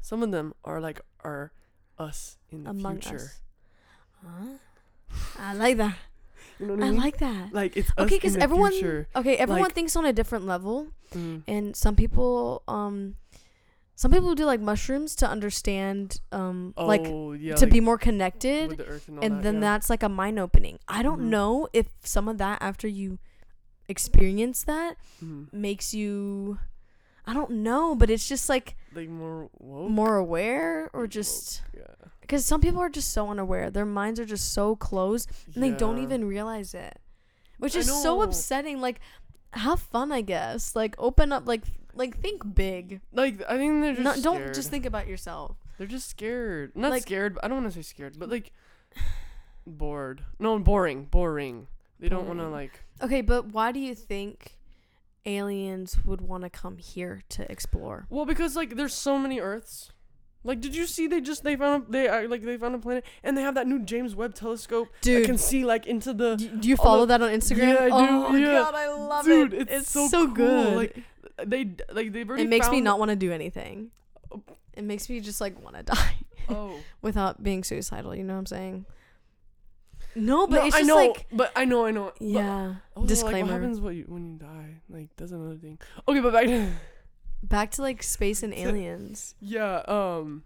[0.00, 1.52] Some of them are like are
[1.98, 3.16] us in the Among future.
[3.16, 3.40] us.
[4.24, 4.46] Huh?
[5.38, 5.96] I like that.
[6.60, 7.00] You know what I I mean?
[7.00, 7.52] like that.
[7.52, 9.08] like it's Okay, because the everyone future.
[9.16, 11.42] okay, everyone like- thinks on a different level, Mm.
[11.48, 13.16] and some people um,
[13.96, 17.02] some people do like mushrooms to understand um Oh, like
[17.40, 19.60] yeah, to like be more connected, the and and that, then yeah.
[19.60, 20.78] that's like a mind opening.
[20.86, 21.30] I don't Mhm.
[21.34, 23.18] know if some of that after you
[23.96, 25.52] experience that Mhm.
[25.52, 26.58] makes you
[27.24, 29.90] I don't know, but it's just like like more woke.
[29.90, 31.94] more aware or just yeah.
[32.20, 33.70] because some people are just so unaware.
[33.70, 36.98] Their minds are just so closed and they don't even realize it.
[37.62, 38.80] Which I is so upsetting.
[38.80, 38.98] Like
[39.54, 40.74] have fun, I guess.
[40.74, 41.62] Like open up like
[41.94, 43.00] like think big.
[43.12, 45.54] like I think they're just Not, don't just think about yourself.
[45.78, 46.74] they're just scared.
[46.74, 47.34] Not Like- scared.
[47.36, 48.50] But I don't want to say scared, but like
[49.66, 50.24] bored.
[50.38, 51.04] No, boring.
[51.06, 51.68] Boring.
[52.02, 52.82] They don't want to like.
[53.00, 54.58] Okay, but why do you think
[55.24, 58.06] aliens would want to come here to explore?
[58.10, 59.92] Well, because like there's so many Earths.
[60.44, 62.78] Like, did you see they just they found a, they uh, like they found a
[62.78, 66.12] planet and they have that new James Webb telescope that Dude, can see like into
[66.12, 66.34] the.
[66.34, 67.74] do, do you follow the- that on Instagram?
[67.74, 68.46] Yeah, I do, Oh my yeah.
[68.46, 69.62] god, I love Dude, it.
[69.62, 70.34] it's, It's, so, so, cool.
[70.34, 70.76] good.
[70.76, 70.98] Like
[71.46, 72.42] they like they've already.
[72.42, 73.92] it makes me not want to do anything.
[74.74, 76.16] It makes me just like want to die
[76.48, 78.12] Oh, without being suicidal.
[78.12, 78.86] You know what I'm saying?
[80.14, 82.12] No, but no, it's I just know, like but I know, I know.
[82.20, 82.74] yeah.
[82.94, 83.38] also, Disclaimer.
[83.38, 84.80] Like, what happens what you, when you die?
[84.88, 85.78] Like that's another thing.
[86.06, 86.68] Okay, but back to
[87.44, 89.34] Back to like space and aliens.
[89.40, 89.82] yeah.
[89.88, 90.44] Um,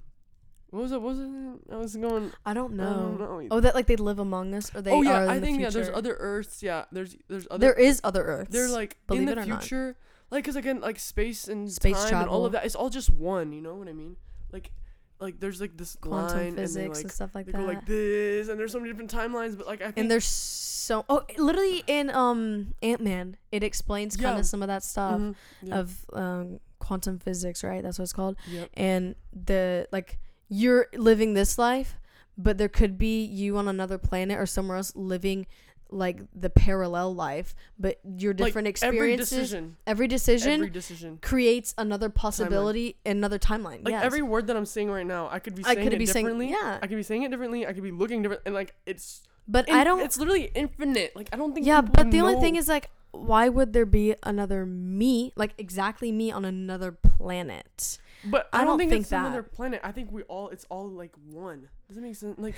[0.71, 1.01] what was it?
[1.01, 1.29] What was it?
[1.73, 2.33] I was going.
[2.45, 3.17] I don't I know.
[3.19, 3.49] don't know.
[3.51, 5.47] Oh, that like they live among us, or they oh yeah, are in I the
[5.47, 5.71] think yeah.
[5.71, 6.63] There's other Earths.
[6.63, 7.59] Yeah, there's there's other.
[7.59, 8.51] There is other Earths.
[8.51, 9.63] they're like in the or not.
[9.63, 9.97] future.
[10.31, 13.11] Like, cause again, like space and Space time and all of that, it's all just
[13.11, 13.53] one.
[13.53, 14.17] You know what I mean?
[14.53, 14.73] Like,
[15.21, 17.59] like there's like this quantum line physics and and, they like stuff like they that.
[17.59, 19.57] go like this, and there's so many different timelines.
[19.57, 24.17] But like I think and there's so oh, literally in um Ant Man, it explains
[24.17, 27.83] kind of some of that stuff Mhm, yeah, of um quantum physics, right?
[27.83, 28.37] That's what it's called.
[28.49, 28.69] yep.
[28.75, 31.99] And the like you're living this life,
[32.39, 35.47] but there could be you on another planet or somewhere else living
[35.91, 41.19] like the parallel life, but your Like, different every experiences, decision, every decision every decision.
[41.23, 43.85] creates another possibility, another timeline.
[43.85, 44.05] Like yes.
[44.05, 46.07] every word that I'm saying right now, I could be I saying could it be
[46.07, 46.51] saying differently.
[46.51, 47.67] yeah, I could be saying it differently.
[47.67, 49.23] I could be looking different, and like it's.
[49.47, 50.01] but in- I don't.
[50.01, 51.15] It's literally infinite.
[51.15, 51.67] Like I don't think.
[51.67, 56.11] Yeah, but the only thing is like, why would there be another me, like exactly
[56.13, 57.99] me on another planet?
[58.25, 59.27] But I, I don't, don't think, think it's that.
[59.27, 59.81] other planet.
[59.85, 60.49] I think we all.
[60.49, 61.69] It's all like one.
[61.89, 62.39] Does it make sense?
[62.39, 62.57] Like,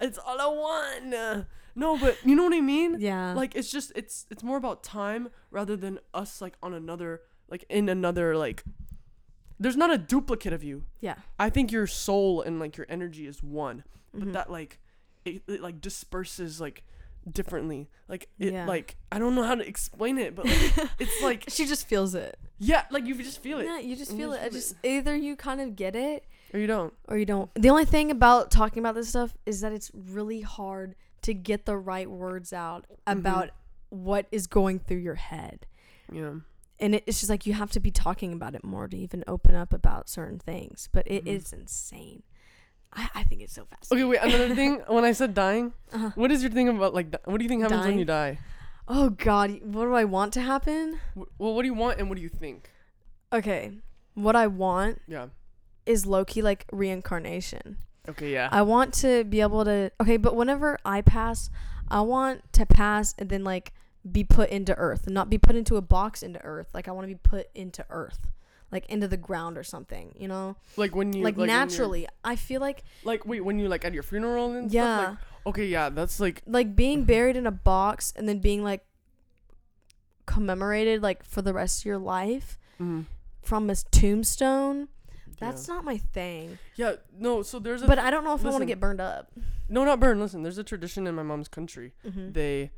[0.00, 1.14] it's all a one.
[1.14, 2.96] Uh, No, but you know what I mean.
[3.00, 7.20] Yeah, Like it's just it's it's more about time rather than us like on another
[7.48, 8.64] like in another like.
[9.60, 10.84] There's not a duplicate of you.
[11.00, 13.82] yeah, I think your soul and like your energy is one,
[14.14, 14.32] but Mhm.
[14.34, 14.78] that like
[15.24, 16.84] it, it like disperses like
[17.30, 17.88] differently.
[18.08, 18.66] Like it Yeah.
[18.66, 22.14] like I don't know how to explain it, but like, it's like she just feels
[22.14, 22.38] it.
[22.58, 24.46] yeah, like you just feel it Yeah, you just You feel just it.
[24.46, 24.60] I feel it.
[24.60, 26.92] just either you kind of get it or you don't.
[27.08, 27.50] or you don't.
[27.54, 31.64] The only thing about talking about this stuff is that it's really hard to get
[31.66, 33.18] the right words out Mm-hmm.
[33.20, 33.50] about
[33.90, 35.66] what is going through your head.
[36.12, 36.34] Yeah.
[36.80, 39.24] and it, it's just like you have to be talking about it more to even
[39.26, 40.88] open up about certain things.
[40.92, 41.60] But it is Mhm.
[41.60, 42.22] insane.
[42.92, 44.06] I, I think it's so fascinating.
[44.10, 44.32] Okay, wait.
[44.34, 44.82] Another thing.
[44.88, 46.10] When I said dying, Uh-huh.
[46.14, 47.08] what is your thing about like?
[47.26, 48.38] What do you think happens when you die?
[48.86, 50.98] Oh God, what do I want to happen?
[51.14, 52.70] Well, what do you want and what do you think?
[53.32, 53.72] Okay,
[54.14, 55.26] what I want Yeah.
[55.88, 57.78] Is low key like reincarnation.
[58.08, 58.32] Okay.
[58.32, 58.48] Yeah.
[58.52, 59.90] I want to be able to.
[60.00, 61.50] Okay, but whenever I pass,
[61.88, 63.72] I want to pass and then like
[64.10, 66.68] be put into Earth, and not be put into a box into Earth.
[66.72, 68.28] Like I want to be put into Earth,
[68.72, 70.14] like into the ground or something.
[70.18, 72.06] You know, like when you like, you're- naturally.
[72.24, 75.08] I feel like Like wait, when you like at your funeral and yeah, stuff.
[75.10, 75.66] Like, okay.
[75.66, 75.88] Yeah.
[75.90, 76.42] That's like.
[76.46, 78.84] like being buried in a box and then being like
[80.26, 83.06] commemorated like for the rest of your life Mm,
[83.42, 84.86] from a tombstone.
[85.40, 85.50] Yeah.
[85.50, 86.58] That's not my thing.
[86.76, 86.94] Yeah.
[87.18, 87.42] No.
[87.42, 87.86] So there's a.
[87.86, 89.30] But I don't know if I want to get burned up.
[89.68, 90.18] no, not burn.
[90.20, 90.42] Listen.
[90.42, 91.92] There's a tradition in my mom's country.
[92.06, 92.32] Mm-hmm.
[92.32, 92.70] They.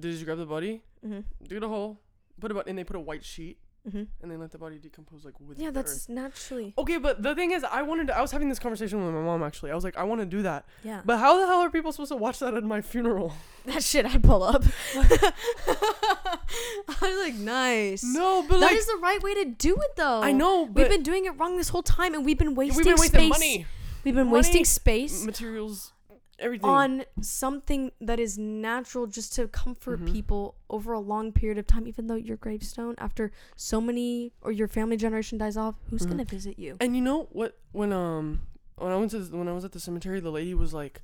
[0.00, 1.20] They just grab the body, Mm-hmm.
[1.48, 1.98] dig a hole,
[2.40, 4.02] put about, and they put a white sheet, Mm-hmm.
[4.22, 6.08] and they let the body decompose like with Yeah, the that's earth.
[6.10, 6.74] naturally.
[6.76, 8.16] Okay, but the thing is, I wanted to.
[8.18, 9.70] I was having this conversation with my mom actually.
[9.70, 11.00] I was like, I want to do that, Yeah.
[11.04, 13.32] but how the hell are people supposed to watch that at my funeral?
[13.66, 14.64] That shit I'd pull up.
[14.96, 16.38] I
[17.02, 18.02] was like, nice.
[18.02, 20.22] No, but That like, is the right way to do it, though.
[20.22, 22.76] I know, but We've been doing it wrong this whole time, and we've been wasting
[22.78, 23.28] we've been wasting space.
[23.30, 23.66] money,
[24.04, 25.92] We've been Money, wasting space materials,
[26.40, 26.68] everything.
[26.68, 30.12] on something that is natural just to comfort Mhm.
[30.12, 31.86] people over a long period of time.
[31.86, 36.08] Even though your gravestone, after so many or your family generation dies off, who's Mhm.
[36.10, 36.76] gonna visit you?
[36.80, 37.58] And you know what?
[37.72, 38.40] When um
[38.76, 41.02] when I went to when I was at the cemetery, the lady was like,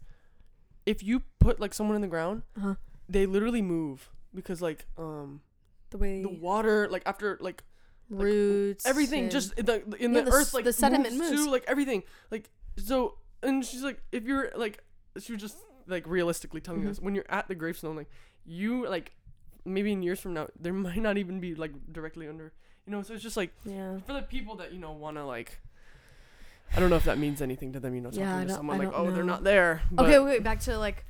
[0.87, 2.75] if you put like someone in the ground, Uh-huh.
[3.09, 5.42] they literally move because like um
[5.90, 7.62] The way the water like after like
[8.09, 11.16] like, roots, everything and- just in the in Yeah, the, the earth like the sediment
[11.16, 11.44] moves moves.
[11.44, 14.83] too, like everything like so and she's like if you're like
[15.20, 16.90] she was just like realistically telling Mhm.
[16.90, 18.11] us when you're at the gravestone like
[18.44, 19.12] you like
[19.64, 22.52] maybe in years from now there might not even be like directly under
[22.87, 23.98] you know so it's just like yeah.
[24.07, 25.61] for the people that you know want to like
[26.74, 28.81] I don't know if that means anything to them you know talking Yeah, to someone
[28.81, 31.05] I like oh they're not there but, Okay, wait, back to like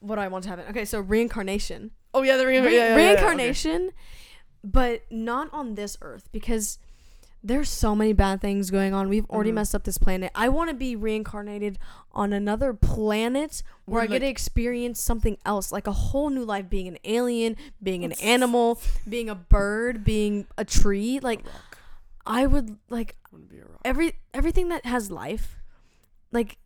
[0.00, 0.64] what I want to happen.
[0.70, 1.90] Okay, so reincarnation.
[2.14, 3.14] oh yeah the Re- reincarnation yeah, yeah, yeah, okay.
[3.14, 3.90] reincarnation,
[4.64, 6.78] but not on this earth because
[7.42, 9.08] there's so many bad things going on.
[9.08, 9.54] We've already Mhm.
[9.54, 10.30] messed up this planet.
[10.34, 11.78] I want to be reincarnated
[12.12, 16.44] on another planet where Where, I get to experience something else, like a whole new
[16.44, 21.20] life, being an alien, being an animal, being a bird, being a tree.
[21.20, 21.44] Like.
[22.30, 25.56] I would like I be a rock every everything that has life.
[26.30, 26.58] Like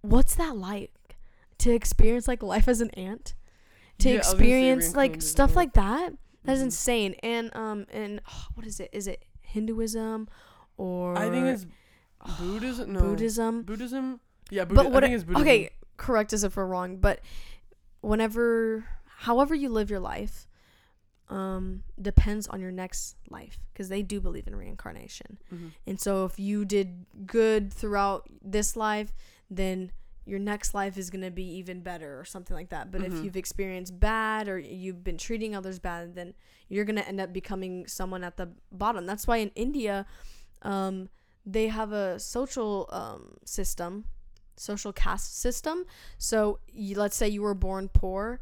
[0.00, 0.90] what's that like?
[1.58, 3.34] To experience like life as an ant?
[4.00, 6.14] To Yeah, I was gonna say experience like stuff like that?
[6.42, 6.64] That is Mhm.
[6.64, 7.14] insane.
[7.22, 8.20] And um and
[8.56, 8.90] what is it?
[8.92, 10.28] Is it Hinduism
[10.76, 11.66] or I think it's
[12.38, 13.62] Buddhism no Buddhism?
[13.62, 17.20] Buddhism yeah but what I think it's Buddhism okay, correct us if we're wrong, but
[18.00, 18.84] whenever
[19.26, 20.46] however you live your life
[21.30, 25.38] um depends on your next life because they do believe in reincarnation.
[25.52, 25.70] Mhm.
[25.86, 29.10] And so if you did good throughout this life,
[29.50, 29.90] then
[30.26, 32.90] your next life is going to be even better or something like that.
[32.90, 33.24] But if Mhm.
[33.24, 36.34] you've experienced bad or you've been treating others bad, then
[36.68, 39.04] you're going to end up becoming someone at the bottom.
[39.06, 40.06] That's why in India,
[40.62, 41.10] um,
[41.44, 44.06] they have a social um, system,
[44.56, 45.84] social caste system.
[46.16, 48.40] So you, let's say you were born poor,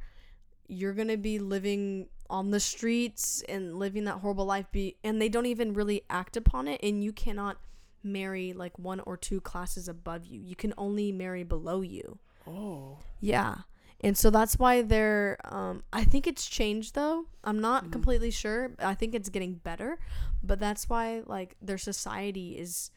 [0.68, 5.20] you're going to be living on the streets and living that horrible life be and
[5.20, 7.58] they don't even really act upon it and you cannot
[8.04, 10.40] marry like one or two classes above you.
[10.40, 12.18] You can only marry below you.
[12.46, 13.58] oh Yeah.
[14.04, 17.26] And so that's why they're um I think it's changed though.
[17.44, 17.92] I'm not Mhm.
[17.92, 18.72] completely sure.
[18.80, 19.98] I think it's getting better,
[20.42, 22.90] but that's why like their society is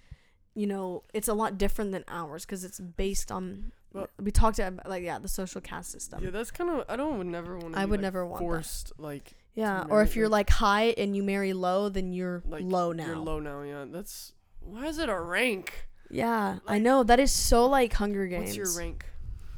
[0.58, 4.58] you know, it's a lot different than ours cuz it's based on Well- we talked
[4.58, 6.24] about like yeah, the social caste system.
[6.24, 8.40] yeah that's kind of I don't would never want to I would like, never want
[8.40, 8.46] that.
[8.46, 12.42] forced like Yeah, or if you're like- like high and you marry low, then you're
[12.48, 13.06] like low now.
[13.06, 14.34] you're low now yeah that's
[14.66, 18.46] why is it a rank Yeah, I know that is so like Hunger Games.
[18.46, 19.06] what's your rank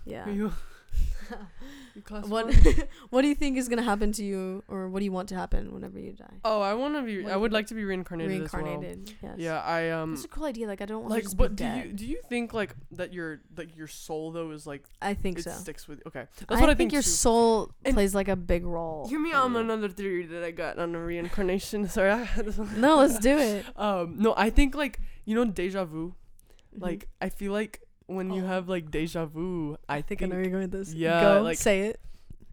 [0.05, 0.25] Yeah.
[1.97, 2.45] you, you class what?
[3.09, 5.35] What do you think is gonna happen to you, or what do you want to
[5.35, 6.37] happen whenever you die?
[6.45, 8.63] oh I want to be What I would like to be reincarnated, as well.
[8.63, 9.13] Reincarnated.
[9.21, 9.35] Yes.
[9.37, 10.67] yeah I um That's a cool idea.
[10.67, 13.13] Like I don't want to like just but do you do you think like that
[13.13, 15.51] your like your soul though is like I think it so.
[15.51, 17.09] sticks with okay that's I what I think, think your too.
[17.09, 19.07] soul And- plays like a big role.
[19.07, 19.59] Hear me on you.
[19.59, 21.87] another theory that I got on the reincarnation.
[21.97, 22.79] Sorry, I had this one.
[22.79, 23.65] No, let's do it.
[23.77, 26.13] Um, no, I think like you know deja vu.
[26.75, 26.81] Mhm.
[26.81, 28.47] Like I feel like when you Oh.
[28.47, 30.93] have like deja vu, I, think I know you're going with this.
[30.93, 31.99] Yeah, Go like- say it.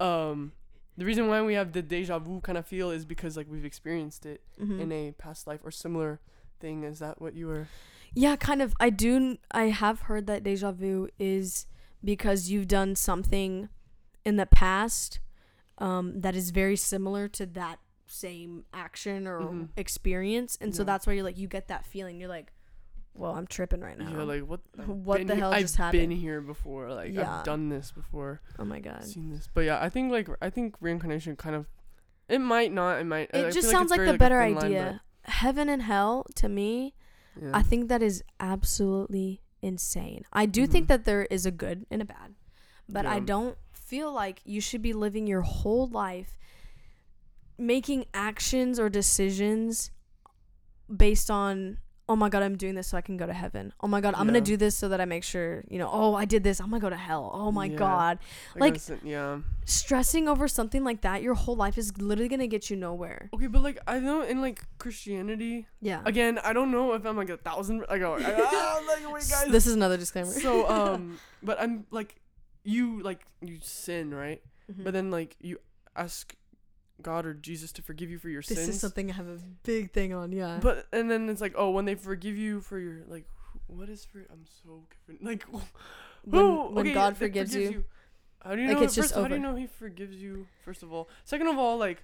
[0.00, 0.52] um
[0.96, 3.64] the reason why we have the deja vu kind of feel is because like we've
[3.64, 4.80] experienced it Mhm.
[4.80, 6.20] in a past life or similar
[6.60, 6.84] thing.
[6.84, 7.66] Is that what you were?
[8.14, 8.74] Yeah, kind of.
[8.78, 9.38] I do.
[9.50, 11.66] I have heard that deja vu is
[12.04, 13.68] because you've done something
[14.24, 15.18] in the past
[15.78, 19.68] um, that is very similar to that same action or Mhm.
[19.76, 22.20] experience, and so that's why you're like you get that feeling.
[22.20, 22.52] You're like,
[23.14, 24.10] well, I'm tripping right now.
[24.10, 24.60] Yeah, like what?
[24.78, 26.92] I've What the he- hell I've just been here before.
[26.92, 27.38] Like Yeah.
[27.38, 28.40] I've done this before.
[28.58, 29.04] oh my god.
[29.04, 29.48] Seen this.
[29.52, 31.66] But yeah, I think like I think reincarnation kind of.
[32.28, 33.00] It might not.
[33.00, 33.30] It might.
[33.34, 35.02] I- I It just sounds like, very, the better thin line, idea.
[35.24, 36.94] Heaven and hell to me,
[37.40, 37.50] yeah.
[37.54, 40.24] I think that is absolutely insane.
[40.32, 40.88] I do think Mhm.
[40.88, 42.34] that there is a good and a bad,
[42.88, 46.36] but I don't feel like you should be living your whole life
[47.56, 49.90] making actions or decisions
[50.94, 53.88] based on oh my god i'm doing this so i can go to heaven oh
[53.88, 56.24] my god i'm gonna do this so that i make sure you know oh i
[56.26, 57.76] did this i'm gonna go to hell oh my Yeah.
[57.76, 58.18] god
[58.56, 59.38] like- yeah.
[59.64, 63.46] stressing over something like that your whole life is literally gonna get you nowhere Okay,
[63.46, 67.30] but like I know in like Christianity, yeah again, I don't know if I'm like
[67.30, 67.84] a thousand.
[67.88, 69.48] Like, oh, ah, like wait, guys.
[69.50, 72.16] this is another disclaimer so um, but I'm like,
[72.64, 74.84] you like you sin right, Mhm.
[74.84, 75.58] but then like you
[75.96, 76.34] ask
[77.04, 78.66] God or Jesus to forgive you for your this sins.
[78.66, 81.54] This is something i have a big thing on yeah But and then it's like,
[81.56, 83.26] oh, when they forgive you for your like,
[83.68, 84.18] what is for?
[84.32, 85.22] I'm so confused.
[85.30, 85.44] Like,
[86.24, 87.84] when, when okay, god that forgives you,
[88.42, 88.82] How do you like, know?
[88.84, 90.46] it's just first, how do you know he forgives you?
[90.64, 92.02] First of all, second of all, like,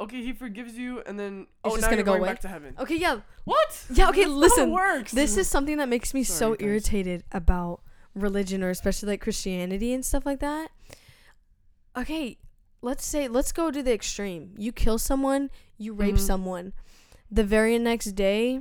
[0.00, 2.30] okay, he forgives you, and then oh, just now gonna you're go going away?
[2.30, 2.74] back to heaven.
[2.78, 3.84] okay yeah What?
[3.92, 5.12] Yeah, okay, That's not how it listen, works.
[5.12, 6.66] this is something that makes me so guys.
[6.66, 7.80] irritated about
[8.14, 10.70] religion or especially like christianity and stuff like that
[11.96, 12.38] okay
[12.84, 14.54] let's say let's go to the extreme.
[14.56, 16.20] You kill someone you rape Mhm.
[16.20, 16.72] someone.
[17.30, 18.60] The very next day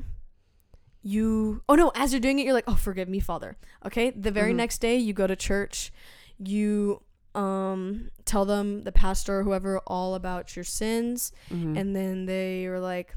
[1.05, 3.57] you oh no as you're doing it you're like oh forgive me father.
[3.85, 4.09] Okay?
[4.11, 4.57] The very Mhm.
[4.63, 5.91] next day you go to church.
[6.39, 7.01] You
[7.35, 11.31] um tell them the pastor or whoever all about your sins.
[11.49, 11.77] Mhm.
[11.79, 13.15] and then they are like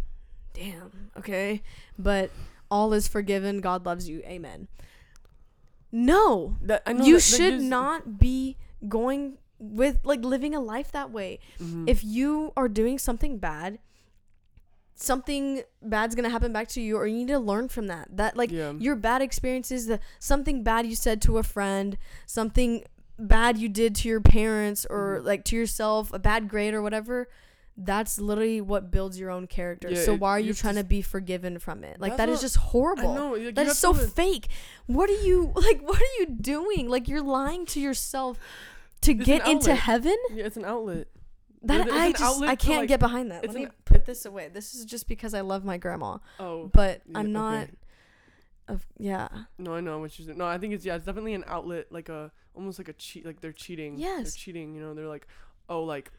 [0.54, 1.62] damn okay?
[1.98, 2.30] But
[2.70, 3.60] all is forgiven.
[3.60, 4.20] God loves you.
[4.24, 4.66] Amen.
[5.92, 6.56] No.
[6.60, 8.56] That- you that- that should not be
[8.88, 11.88] going with like living a life that way Mhm.
[11.88, 13.78] if you are doing something bad
[14.94, 18.36] something bad's gonna happen back to you or you need to learn from that that
[18.36, 18.72] like yeah.
[18.78, 22.82] your bad experiences the something bad you said to a friend something
[23.18, 25.26] bad you did to your parents or Mhm.
[25.26, 27.28] like to yourself a bad grade or whatever
[27.78, 30.62] that's literally what builds your own character Yeah, so why are you you have to
[30.62, 33.32] trying to be forgiven from it like that is just horrible know.
[33.34, 34.48] Like, that is so fake
[34.86, 38.38] what are you like what are you doing like you're lying to yourself
[39.02, 41.08] to It's get into heaven Yeah, it's an outlet.
[41.62, 44.48] that i just i can't like- get behind that let me an- put this away
[44.52, 46.68] this is just because i love my grandma Oh.
[46.72, 47.72] but yeah, i'm not okay.
[48.68, 49.28] of yeah
[49.58, 50.38] No, I know what you're saying.
[50.38, 53.24] No, I think it's yeah, it's definitely an outlet, like a almost like a cheat,
[53.24, 53.96] like they're cheating.
[53.96, 54.34] They're Yes.
[54.34, 54.74] cheating.
[54.74, 55.28] You know, they're like,
[55.68, 56.10] oh, like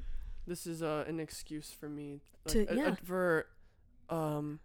[0.45, 2.95] this is uh, an excuse for me, like, To- a- yeah.
[3.03, 3.47] for
[4.09, 4.59] um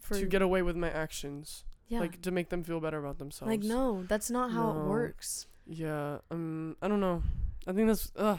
[0.00, 3.18] for to get away with my actions, yeah like to make them feel better about
[3.18, 3.50] themselves.
[3.50, 4.80] like no that's not how No.
[4.80, 6.18] it works Yeah.
[6.30, 6.76] Um.
[6.82, 7.22] I don't know.
[7.66, 8.10] I think that's.
[8.16, 8.38] Ugh.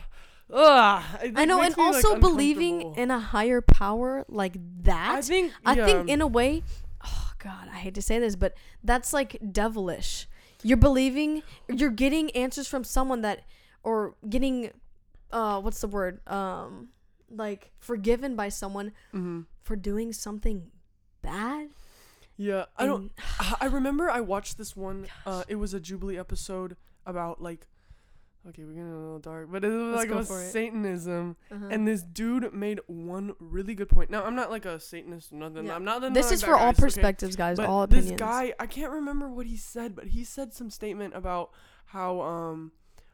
[0.53, 1.03] Ugh.
[1.35, 5.51] I know and me, like, also believing in a higher power like that I think.
[5.65, 6.61] I think in a way,
[7.03, 10.27] oh god, I hate to say this, but that's like devilish.
[10.61, 13.41] You're believing, you're getting answers from someone that,
[13.83, 14.71] or getting,
[15.31, 16.19] uh, what's the word?
[16.27, 16.89] Um,
[17.31, 19.45] like forgiven by someone Mhm.
[19.63, 20.69] for doing something
[21.23, 21.69] bad.
[22.37, 22.65] Yeah.
[22.77, 23.11] I don't.
[23.39, 25.07] I I remember I watched this one.
[25.25, 27.67] Uh, it was a Jubilee episode about like.
[28.47, 30.27] Okay, we're getting a little dark, but it was Let's like about.
[30.27, 31.65] Satanism, Uh-huh.
[31.71, 34.11] and this dude made one really good point.
[34.11, 35.65] Now I'm not like a Satanist, or nothing.
[35.65, 35.73] Yeah.
[35.75, 36.13] I'm not.
[36.13, 36.85] this is for all it's okay.
[36.85, 37.57] perspectives, guys.
[37.57, 38.19] But all this opinions.
[38.19, 41.49] guy, I can't remember what he said, but he said some statement about
[41.85, 42.71] how um,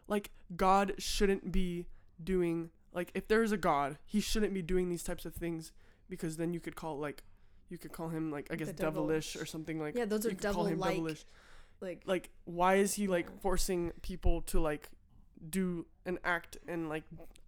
[0.10, 1.88] like God shouldn't be
[2.22, 5.72] doing like if there is a God, he shouldn't be doing these types of things
[6.10, 7.24] because then you could call like,
[7.70, 9.96] you could call him like I guess devilish or something like.
[9.96, 10.54] yeah, those are you could
[11.82, 12.06] call him devil-like.
[12.06, 14.90] Like, Like, why is he like forcing people to like
[15.50, 17.04] do an act and like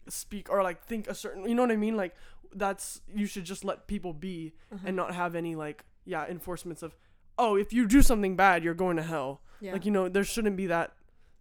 [0.10, 1.48] speak or like think a certain?
[1.48, 1.96] You know what I mean?
[1.96, 2.15] Like,
[2.54, 4.84] that's you should just let people be uh-huh.
[4.86, 6.96] and not have any like yeah enforcements of
[7.39, 9.72] oh if you do something bad you're going to hell yeah.
[9.72, 10.91] like you know there shouldn't be that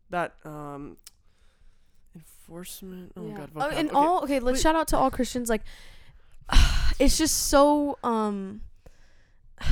[0.09, 0.97] that um
[2.15, 3.37] enforcement oh yeah.
[3.37, 3.73] god Oh, vocab.
[3.75, 3.97] and okay.
[3.97, 4.41] all okay.
[4.41, 4.63] Let's Wait.
[4.63, 5.49] shout out to all Christians.
[5.49, 5.63] Like,
[6.99, 8.61] it's just so um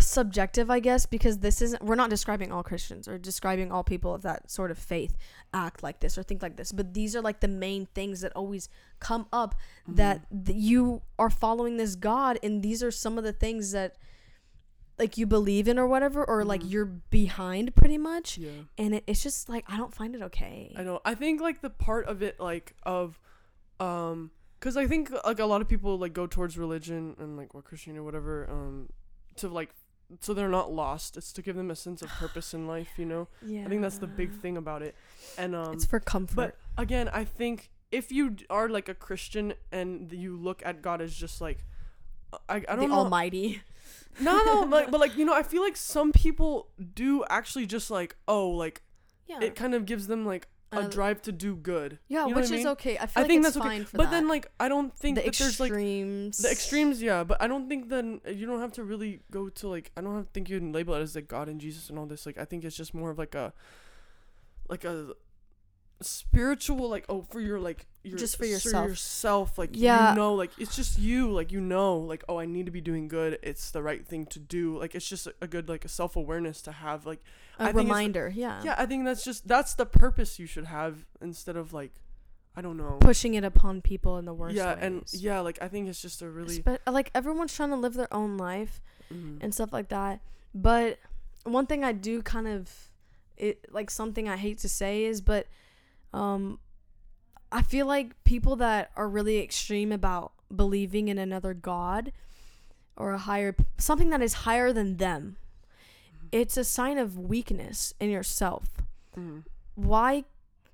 [0.00, 1.82] subjective, I guess, because this isn't.
[1.82, 5.16] We're not describing all Christians or describing all people of that sort of faith
[5.52, 6.72] act like this or think like this.
[6.72, 8.68] But these are like the main things that always
[9.00, 9.54] come up
[9.88, 9.96] Mhm.
[9.96, 13.96] that th- you are following this God, and these are some of the things that
[14.98, 16.70] like you believe in or whatever, or like Mhm.
[16.70, 18.36] you're behind pretty much.
[18.36, 20.74] yeah And it, it's just like I don't find it okay.
[20.76, 23.18] i know i think like the part of it like of
[23.80, 27.54] um because i think like a lot of people like go towards religion and like
[27.54, 28.90] what christian or whatever um
[29.36, 29.70] to like
[30.20, 33.04] so they're not lost it's to give them a sense of purpose in life you
[33.06, 34.94] know yeah, i think that's the big thing about it
[35.38, 36.34] and um It's for comfort.
[36.34, 41.00] But again, I think if you are like a Christian and you look at God
[41.00, 41.64] as just like,
[42.48, 42.96] I, I don't know.
[42.96, 43.62] Almighty.
[44.20, 47.90] no, no, like, but like you know, I feel like some people do actually just
[47.90, 48.82] like oh, like
[49.26, 49.40] Yeah.
[49.40, 51.98] it kind of gives them like a Uh, drive to do good.
[52.08, 52.66] yeah, you know which I is mean?
[52.68, 52.96] okay.
[52.96, 53.68] I feel I like think it's that's okay.
[53.68, 54.10] fine for but that.
[54.12, 56.38] then like I don't think the that there's like extremes.
[56.38, 57.24] the extremes, yeah.
[57.24, 60.14] But I don't think then you don't have to really go to like I don't
[60.14, 62.24] have to think you can label it as like God and Jesus and all this.
[62.24, 63.52] Like I think it's just more of like a
[64.68, 65.14] like a
[66.02, 68.88] spiritual like oh for your like your Just for yourself.
[68.88, 70.10] yourself like Yeah.
[70.10, 72.80] you know like it's just you like you know like oh I need to be
[72.80, 75.84] doing good it's the right thing to do like it's just a, a good like
[75.84, 77.20] a self awareness to have like
[77.58, 78.32] A I reminder.
[78.34, 78.62] Yeah.
[78.64, 81.92] yeah I think that's just that's the purpose you should have instead of like
[82.56, 84.82] I don't know Pushing it upon people in the worst yeah ways.
[84.82, 87.94] and yeah like I think it's just a really Espe- like everyone's trying to live
[87.94, 88.80] their own life
[89.12, 89.38] mhm.
[89.42, 90.20] and stuff like that.
[90.54, 90.98] But
[91.44, 92.70] one thing I do kind of
[93.36, 95.46] it like something I hate to say is but
[96.12, 96.58] um
[97.52, 102.12] I feel like people that are really extreme about believing in another god
[102.96, 105.36] or a higher something that is higher than them.
[106.32, 108.82] It's a sign of weakness in yourself.
[109.16, 109.44] Mhm.
[109.74, 110.24] Why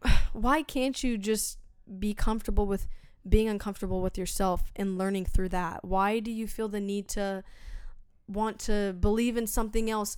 [0.33, 1.59] why can't you just
[1.99, 2.87] be comfortable with
[3.29, 5.85] being uncomfortable with yourself and learning through that?
[5.85, 7.42] Why do you feel the need to
[8.29, 10.16] want to believe in something else?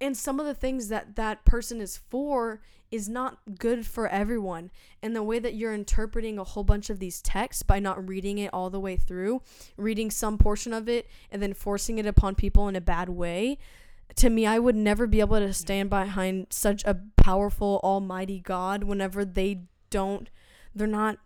[0.00, 4.70] And some of the things that that person is for is not good for everyone.
[5.02, 8.38] And the way that you're interpreting a whole bunch of these texts by not reading
[8.38, 9.42] it all the way through,
[9.76, 13.58] reading some portion of it and then forcing it upon people in a bad way,
[14.16, 18.84] to me, I would never be able to stand behind such a powerful, almighty God
[18.84, 20.30] whenever they don't,
[20.74, 21.18] they're not,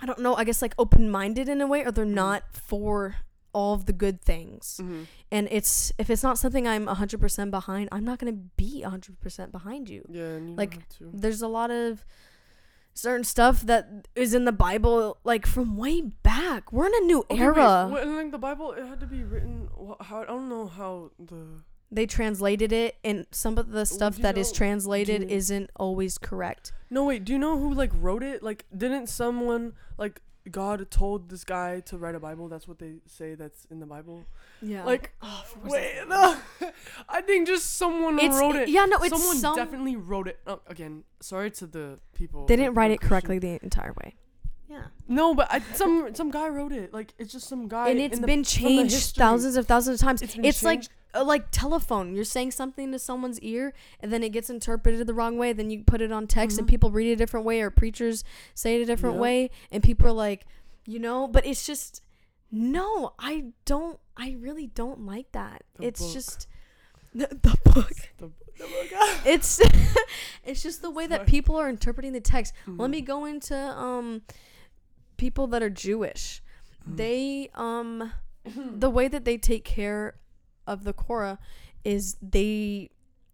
[0.00, 2.14] I don't know, I guess like open minded in a way, or they're mm-hmm.
[2.14, 3.16] not for
[3.54, 4.80] all of the good things.
[4.82, 5.06] Mhm.
[5.30, 9.52] And it's, if it's not something I'm 100% behind, I'm not going to be 100%
[9.52, 10.04] behind you.
[10.10, 10.80] Yeah, and you Like.
[11.00, 12.04] There's a lot of
[12.92, 16.72] certain stuff that is in the Bible, like from way back.
[16.72, 17.88] We're in a new Okay, wait, era.
[17.90, 19.68] what- and like the Bible, it had to be written.
[20.00, 21.62] How I don't know how the.
[21.90, 26.18] they translated it, and some of the stuff that is know- translated you- isn't always
[26.18, 26.72] correct.
[26.90, 28.42] No wait, do you know who like wrote it?
[28.42, 32.48] Like, didn't someone like God told this guy to write a Bible?
[32.48, 33.34] That's what they say.
[33.34, 34.24] That's in the Bible.
[34.60, 34.84] Yeah.
[34.84, 36.36] Like, Oh, wait, no.
[37.08, 38.68] I think just someone it's wrote it.
[38.68, 39.56] yeah, no, it's someone some.
[39.56, 40.38] definitely wrote it.
[40.46, 42.46] Oh, again, sorry to the people.
[42.46, 44.14] they didn't write it correctly the entire way.
[44.68, 44.84] Yeah.
[45.08, 46.92] No, but I, some some guy wrote it.
[46.92, 47.88] Like, it's just some guy.
[47.90, 50.20] and it's in the- been the changed thousands of thousands of times.
[50.22, 50.90] It's It's, been like changed.
[51.22, 52.14] Like telephone.
[52.14, 55.52] You're saying something to someone's ear, and then it gets interpreted the wrong way.
[55.52, 56.70] Then you put it on text, and Mhm.
[56.70, 58.24] people read it a different way, or preachers
[58.54, 59.20] say it a different Yeah.
[59.22, 60.46] way, and people are like,
[60.86, 61.28] you know.
[61.28, 62.02] But it's just
[62.50, 63.14] no.
[63.18, 63.98] I don't.
[64.16, 65.62] I really don't like that.
[65.78, 66.12] The it's book.
[66.12, 66.46] just
[67.14, 67.92] the, the book.
[68.18, 68.92] The, the book.
[69.24, 69.60] It's
[70.44, 72.54] it's just the way that people are interpreting the text.
[72.66, 72.90] Let Mhm.
[72.90, 74.22] me go into um
[75.16, 76.42] people that are Jewish.
[76.88, 76.96] Mhm.
[76.96, 78.12] They um
[78.44, 80.16] the way that they take care
[80.66, 81.38] of the Torah
[81.84, 82.90] is they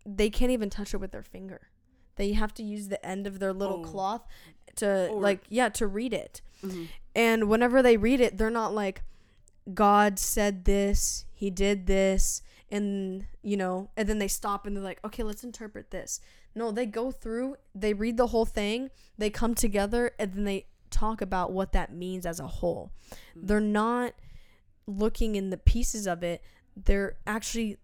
[0.06, 1.68] they can't even touch it with their finger.
[2.16, 3.84] They have to use the end of their little Oh.
[3.84, 4.26] cloth
[4.76, 6.40] to Or- like yeah, to read it.
[6.62, 6.88] Mhm.
[7.14, 9.02] And whenever they read it, they're not like
[9.74, 14.82] God said this, he did this, and you know, and then they stop and they're
[14.82, 16.20] like, okay, let's interpret this.
[16.54, 20.66] No, they go through, they read the whole thing, they come together, and then they
[20.90, 22.90] talk about what that means as a whole.
[23.36, 23.46] Mm.
[23.46, 24.14] They're not
[24.86, 26.42] looking in the pieces of it,
[26.76, 27.78] they're actually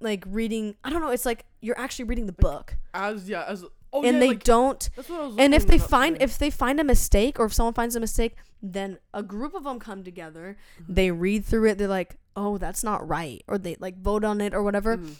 [0.00, 2.76] like reading, I don't know, it's like you're actually reading the book.
[2.92, 5.66] As yeah, as oh and yeah, they like, don't that's what I was and if
[5.66, 6.24] they find today.
[6.24, 9.62] if they find a mistake or if someone finds a mistake then a group of
[9.64, 10.94] them come together Mm-hmm.
[10.94, 14.40] they read through it they're like oh that's not right or they like vote on
[14.40, 15.14] it or whatever Mhm.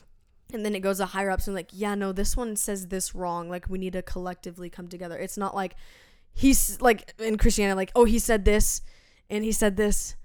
[0.52, 3.14] and then it goes to higher ups and like yeah no this one says this
[3.14, 5.76] wrong like we need to collectively come together it's not like
[6.32, 8.82] he's like in christianity like oh he said this
[9.30, 10.16] and he said this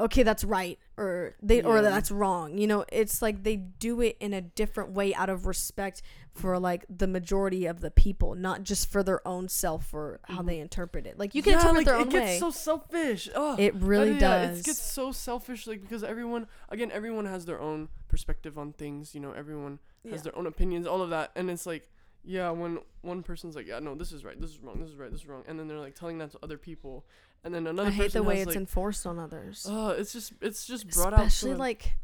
[0.00, 4.16] okay that's right or they or that's wrong you know it's like they do it
[4.20, 8.62] in a different way out of respect for like the majority of the people not
[8.62, 10.62] just for their own self or how they mm-hmm.
[10.62, 13.28] interpret it like you can yeah, interpret like, their it own gets way so selfish.
[13.34, 13.60] Ugh.
[13.60, 17.60] it really yeah, does It gets so selfish, like because everyone, again, everyone has their
[17.60, 19.14] own perspective on things.
[19.14, 20.22] You know, everyone has Yeah.
[20.22, 21.90] their own opinions, all of that, and it's like,
[22.24, 24.96] yeah, when one person's like, yeah, no, this is right, this is wrong, this is
[24.96, 27.04] right, this is wrong, and then they're like telling that to other people,
[27.44, 30.12] and then another i hate the way has, it's like, enforced on others uh, it's
[30.12, 31.20] just, it's just brought out.
[31.20, 31.94] especially to like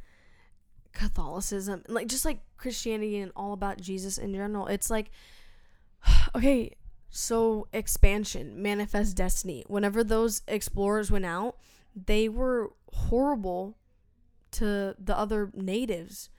[0.96, 4.66] Catholicism, like just like Christianity and all about Jesus in general.
[4.66, 5.10] It's like,
[6.34, 6.72] okay,
[7.10, 9.62] so expansion, manifest destiny.
[9.68, 11.56] Whenever those explorers went out,
[11.94, 13.76] they were horrible
[14.52, 16.30] to the other natives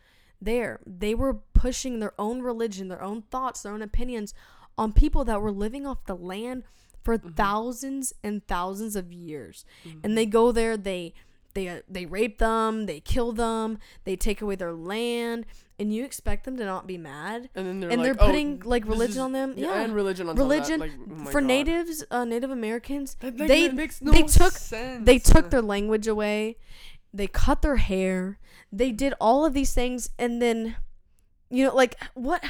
[0.41, 0.80] there.
[0.88, 4.34] They were pushing their own religion, their own thoughts, their own opinions
[4.76, 6.64] on people that were living off the land
[7.08, 7.36] for Mhm.
[7.38, 9.99] thousands and thousands of years Mhm.
[10.03, 11.14] and they go there they
[11.53, 15.45] they uh, they rape them, they kill them, they take away their land,
[15.80, 17.49] and you expect them to not be mad?
[17.55, 19.53] And then they're and like, they're "Oh, putting like religion on them.
[19.58, 21.47] Yeah, and religion on religion like, oh for God.
[21.47, 23.16] natives, uh, Native Americans.
[23.22, 25.05] That- that- they that makes they took- sense.
[25.05, 26.58] they took their language away,
[27.12, 28.38] they cut their hair,
[28.72, 30.76] they did all of these things, and then,
[31.49, 32.43] you know, like what?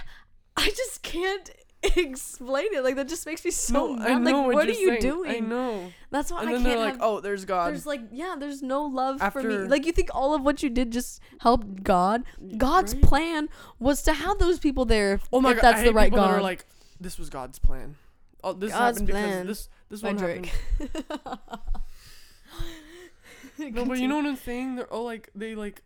[0.58, 1.50] I just can't
[1.96, 2.84] explain it.
[2.84, 4.08] Like that just makes me so no, mad.
[4.12, 5.02] I know like what are you saying.
[5.02, 5.32] doing?
[5.32, 5.92] I know.
[6.10, 7.02] That's why And I then can't they're like, have.
[7.04, 9.58] "Oh, there's God." There's like yeah, there's no love for me.
[9.58, 12.24] Like you think all of what you did just helped God?
[12.42, 13.04] Mm, God's Right?
[13.04, 13.50] plan
[13.80, 15.14] was to have those people there.
[15.16, 16.32] If, Oh my if god, that's the right that God.
[16.32, 16.66] are like,
[17.00, 17.96] "This was God's plan."
[18.44, 20.52] Oh, this God's happened plan because this this one Drake.
[20.80, 21.04] happened.
[23.60, 24.76] No, but you know what I'm saying?
[24.76, 25.82] They're all like, they like,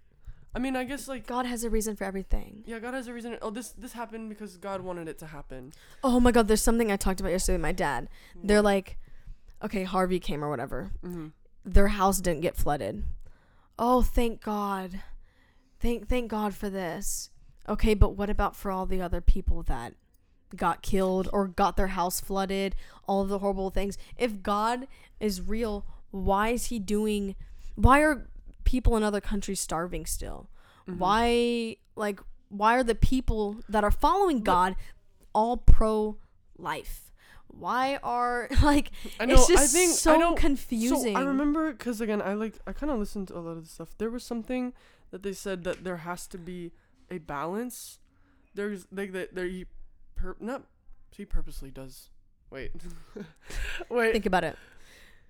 [0.53, 2.63] I mean, I guess like, God has a reason for everything.
[2.65, 3.37] yeah, God has a reason.
[3.41, 5.71] Oh, this this happened because God wanted it to happen.
[6.03, 8.09] Oh my God, there's something I talked about yesterday with my dad.
[8.43, 8.97] They're like,
[9.63, 10.91] okay, Harvey came or whatever.
[11.05, 11.27] mm-hmm.
[11.63, 13.03] Their house didn't get flooded.
[13.77, 15.01] Oh, thank God.
[15.79, 17.29] Thank thank God for this.
[17.69, 19.93] Okay, but what about for all the other people that
[20.55, 22.75] got killed or got their house flooded?
[23.07, 23.97] All the horrible things.
[24.17, 24.87] If God
[25.19, 27.35] is real, why is he doing
[27.75, 28.27] why are
[28.63, 30.49] people in other countries starving still?
[30.87, 30.99] Mm-hmm.
[30.99, 34.75] Why like why are the people that are following God
[35.33, 36.17] all pro
[36.57, 37.11] life?
[37.47, 39.35] Why are like I know.
[39.35, 41.15] it's just I think so I know, confusing.
[41.15, 43.63] So I remember because again, I like I kind of listened to a lot of
[43.63, 43.97] this stuff.
[43.97, 44.73] There was something
[45.11, 46.71] that they said that there has to be
[47.09, 47.99] a balance.
[48.53, 49.49] There's like that there
[50.15, 50.63] per, not
[51.11, 52.09] he purposely does.
[52.49, 52.71] Wait,
[53.89, 54.11] wait.
[54.11, 54.57] Think about it.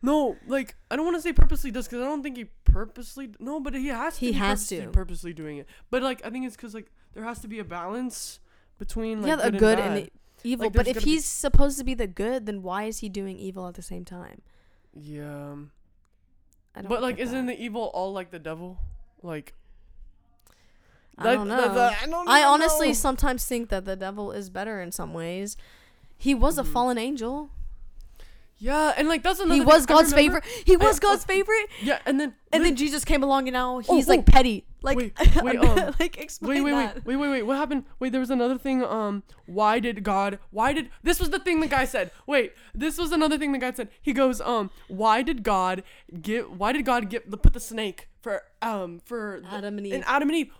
[0.01, 3.31] No, like I don't want to say purposely does because I don't think he purposely.
[3.39, 4.19] No, but he has to.
[4.25, 4.87] He has purposely, to.
[4.91, 5.67] purposely doing it.
[5.89, 8.39] But like I think it's because like there has to be a balance
[8.79, 10.11] between like yeah, a good, good and, and, the
[10.43, 10.65] evil.
[10.65, 13.09] Like, but if gotta be- he's supposed to be the good, then why is he
[13.09, 14.41] doing evil at the same time?
[14.93, 15.55] yeah.
[16.73, 16.89] I don't.
[16.89, 17.57] But like, isn't that.
[17.57, 18.79] the evil all like the devil?
[19.21, 19.53] Like
[21.17, 21.73] I that- don't know.
[21.75, 25.57] that- I don't I honestly sometimes think that the devil is better in some ways.
[26.17, 26.67] He was a Mhm.
[26.73, 27.51] fallen angel.
[28.61, 29.55] Yeah, and like that's another.
[29.55, 30.43] He was I God's favorite.
[30.65, 31.67] He I- was God's oh, favorite.
[31.81, 34.11] Yeah, and then And then Jesus came along, and now he's oh.
[34.11, 34.65] like petty.
[34.83, 37.05] Like, Wait, wait, um, like wait, explain wait, that.
[37.05, 37.41] wait, wait, wait, wait.
[37.43, 37.85] What happened?
[37.99, 38.83] Wait, there was another thing.
[38.83, 40.37] Um, why did God?
[40.51, 42.11] Why did this was the thing the guy said?
[42.27, 43.89] Wait, this was another thing the guy said.
[43.99, 45.81] He goes, um, why did God
[46.21, 46.59] give?
[46.59, 50.03] Why did God give the put the snake for um for Adam and and Eve.
[50.05, 50.51] Adam and Eve?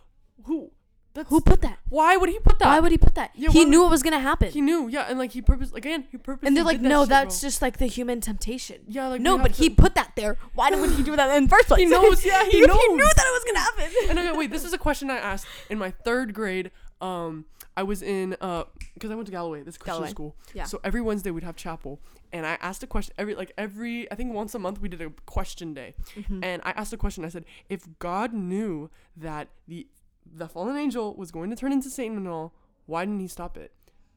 [0.45, 0.72] Who?
[1.14, 1.78] That's, Who put that?
[1.89, 2.68] Why would he put that?
[2.68, 3.32] Why would he put that?
[3.36, 4.49] Yeah, he knew would- it was gonna happen.
[4.49, 4.88] he knew?
[4.88, 6.05] Yeah, and like he purpose again.
[6.09, 6.47] He purposely.
[6.47, 8.78] and they're like, that no, shit, that's just like the human temptation.
[8.88, 10.38] yeah, like no, but have he put that there.
[10.53, 11.80] Why would he do that in the first place?
[11.80, 13.14] He knows, yeah, he He knew knows.
[13.14, 13.91] that it was gonna happen.
[14.09, 16.72] and okay, wait, this is a question I asked in my third grade.
[17.01, 17.45] Um,
[17.76, 20.09] I was in uh, because I went to Galloway, this Christian Galloway.
[20.12, 20.36] school.
[20.53, 20.64] Yeah.
[20.66, 21.99] So every Wednesday we'd have chapel,
[22.32, 25.01] and I asked a question every like every I think once a month we did
[25.01, 26.43] a question day, Mm-hmm.
[26.43, 27.26] and I asked a question.
[27.26, 29.88] I said, if God knew that the
[30.26, 32.53] the fallen angel was going to turn into Satan and all,
[32.86, 33.72] why didn't he stop it?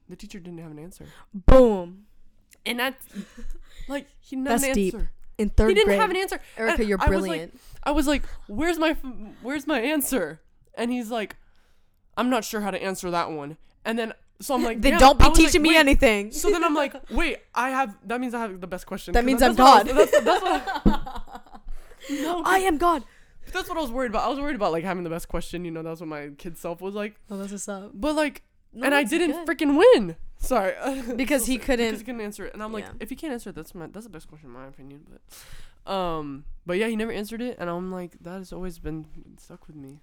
[0.09, 2.05] The teacher didn't have an answer, Boom.
[2.65, 3.03] and that's
[3.87, 4.93] like he didn't That's have an deep.
[4.93, 5.11] answer.
[5.37, 6.39] In third He didn't grade, have an answer.
[6.57, 7.59] Erica, And you're I was like- brilliant.
[7.83, 9.03] I was like, "Where's my f-
[9.41, 10.39] where's my answer?"
[10.75, 11.35] And he's like,
[12.15, 14.99] "I'm not sure how to answer that one." And then so I'm like, then "Damn."
[14.99, 16.31] don't be I was like, teaching me "Wait." anything.
[16.31, 19.21] So then I'm like, "Wait, I have that means I have the best question." That
[19.21, 20.21] 'cause means I'm what I was- God.
[20.23, 21.61] that's, that's what
[22.11, 23.03] no, I am God.
[23.51, 24.23] That's what I was worried about.
[24.25, 25.65] I was worried about like having the best question.
[25.65, 27.15] You know, that's what my kid self was like.
[27.29, 27.91] Oh, that's what's up.
[27.93, 28.43] But like,
[28.73, 30.15] No, and I didn't freaking win.
[30.37, 30.73] Sorry,
[31.15, 32.91] Because So he couldn't- Because he couldn't answer it, and I'm like, Yeah.
[32.99, 35.05] if he can't answer it, that's my that's the best question in my opinion.
[35.09, 39.05] But, um, but yeah, he never answered it, and I'm like, that has always been
[39.39, 40.01] stuck with me.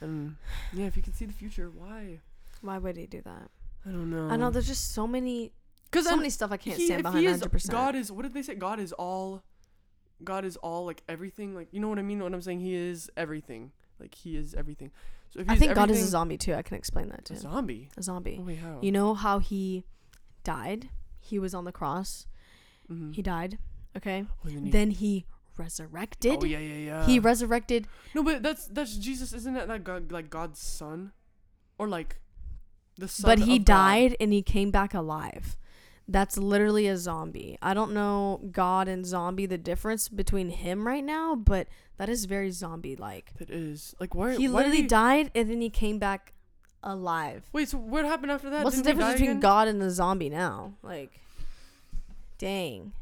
[0.00, 0.36] And
[0.72, 2.20] yeah, if you can see the future, why?
[2.62, 3.50] Why would he do that?
[3.86, 4.28] I don't know.
[4.28, 5.52] I know there's just so many,
[5.92, 7.24] so many stuff I can't he, stand behind.
[7.24, 7.50] 100.
[7.52, 8.54] percent God is what did they say?
[8.54, 9.42] God is all.
[10.22, 11.54] God is all like everything.
[11.54, 12.22] Like you know what I mean?
[12.22, 12.60] What I'm saying?
[12.60, 13.72] He is everything.
[13.98, 14.90] Like he is everything.
[15.30, 16.54] So if I think God is a zombie too.
[16.54, 17.34] I can explain that too.
[17.34, 17.88] a zombie.
[17.96, 18.38] A zombie.
[18.40, 18.78] Oh how?
[18.80, 19.84] You know how he
[20.44, 20.88] died?
[21.18, 22.26] He was on the cross.
[22.90, 23.12] mm-hmm.
[23.12, 23.58] He died.
[23.96, 24.24] Okay.
[24.28, 25.24] oh, then he- Then he
[25.56, 26.38] resurrected.
[26.42, 27.06] Oh yeah, yeah, yeah.
[27.06, 27.86] He resurrected.
[28.14, 31.12] No, but that's that's Jesus, isn't that that God, like God's son,
[31.78, 32.20] or like
[32.98, 33.28] the son?
[33.28, 33.64] but he God?
[33.64, 35.56] died and he came back alive.
[36.06, 37.56] That's literally a zombie.
[37.62, 42.26] I don't know God and zombie the difference between him right now, but that is
[42.26, 43.32] very zombie like.
[43.40, 44.36] It is like why?
[44.36, 46.34] He why literally he- died and then he came back
[46.82, 47.44] alive.
[47.52, 48.64] Wait, so what happened after that?
[48.64, 49.40] What's the Didn't he difference between again?
[49.40, 50.74] God and the zombie now?
[50.82, 51.20] Like,
[52.38, 52.92] dang.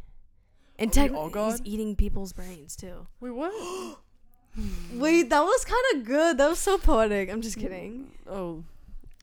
[0.78, 3.06] And technically, he's eating people's brains too.
[3.20, 3.52] Wait, what?
[4.94, 6.38] Wait, that was kind of good.
[6.38, 7.30] That was so poetic.
[7.30, 8.10] I'm just kidding.
[8.28, 8.64] Oh,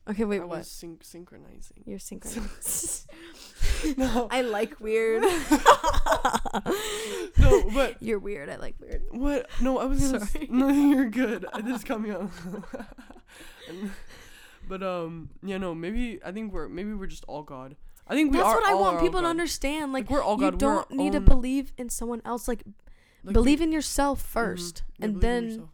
[0.10, 0.60] Okay, wait, I what?
[0.60, 1.84] was syn- synchronizing.
[1.86, 3.08] You're synchronized.
[3.98, 5.22] no, I like weird.
[7.38, 8.50] no, but You're weird.
[8.50, 9.04] I like weird.
[9.12, 9.48] What?
[9.62, 10.24] No, I was gonna.
[10.24, 10.48] s- Sorry.
[10.50, 11.46] No, you're good.
[11.64, 12.12] This coming.
[12.12, 12.32] And-
[14.68, 17.76] but um, yeah, no, maybe I think we're maybe we're just all God.
[18.08, 19.30] I think we That's what I want people to God.
[19.30, 19.94] understand.
[19.94, 20.54] Like, Like, we're all you God.
[20.54, 22.48] We're don't need to believe in someone else.
[22.48, 22.64] Like,
[23.24, 25.70] like, believe we- in yourself mhm, 1st yeah, and then.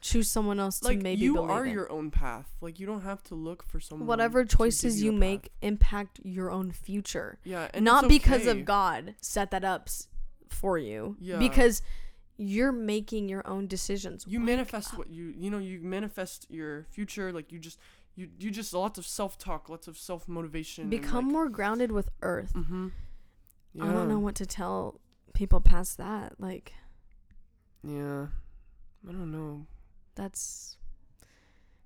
[0.00, 1.72] Choose someone else like to maybe you are in.
[1.72, 2.48] your own path.
[2.60, 4.06] Like you don't have to look for someone.
[4.06, 5.50] Whatever choices you a make path.
[5.62, 7.38] impact your own future.
[7.44, 8.58] Yeah, and Not it's because okay.
[8.60, 9.88] of God set that up
[10.48, 11.16] for you.
[11.20, 11.38] Yeah.
[11.38, 11.82] Because
[12.36, 14.24] you're making your own decisions.
[14.26, 14.98] You Wake manifest up.
[14.98, 15.58] what you you know.
[15.58, 17.32] You manifest your future.
[17.32, 17.78] Like you just
[18.16, 20.88] you you just lots of self talk, lots of self motivation.
[20.88, 22.52] Become more grounded with earth.
[22.54, 22.88] Mm-hmm.
[23.74, 23.84] Yeah.
[23.84, 25.00] I don't know what to tell
[25.34, 26.40] people past that.
[26.40, 26.72] Like,
[27.84, 28.26] Yeah.
[29.08, 29.66] I don't know.
[30.20, 30.76] That's.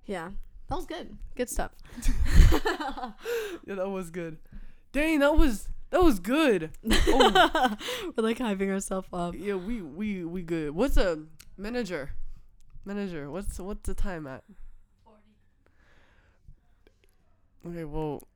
[0.05, 0.31] Yeah.
[0.67, 1.17] That was good.
[1.35, 1.71] Good stuff.
[3.65, 4.37] Yeah, that was good.
[4.91, 6.71] Dang, that was that was good.
[6.91, 7.75] Oh.
[8.17, 9.33] We're like hyping ourselves up.
[9.37, 10.71] yeah, we we we good.
[10.75, 11.23] What's a
[11.57, 12.11] manager?
[12.83, 14.43] Manager, what's what's the time at?
[17.67, 18.27] Okay, well,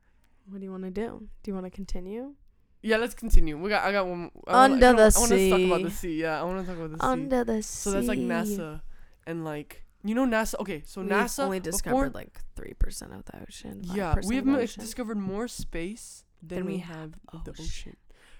[0.48, 1.28] What do you want to do?
[1.42, 2.34] Do you want to continue?
[2.82, 3.56] yeah, let's continue.
[3.58, 4.30] We got I got one.
[4.46, 6.20] I wanna, Under I the wanna, I want to talk about the sea.
[6.22, 7.06] Yeah, I want to talk about the sea.
[7.12, 7.90] Under the sea.
[7.90, 8.80] So that's like NASA
[9.26, 10.54] and like you know NASA.
[10.60, 13.80] Okay, so We've NASA only before- discovered like three percent of the ocean.
[13.84, 14.80] yeah, we have ocean.
[14.80, 17.64] discovered more space than, Than we, we have of the ocean.
[17.64, 17.96] ocean.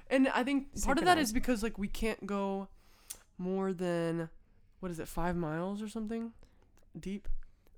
[0.09, 2.69] And I think part of that is because like we can't go
[3.39, 4.29] more than
[4.81, 6.33] what is it, five miles or something
[6.99, 7.29] deep.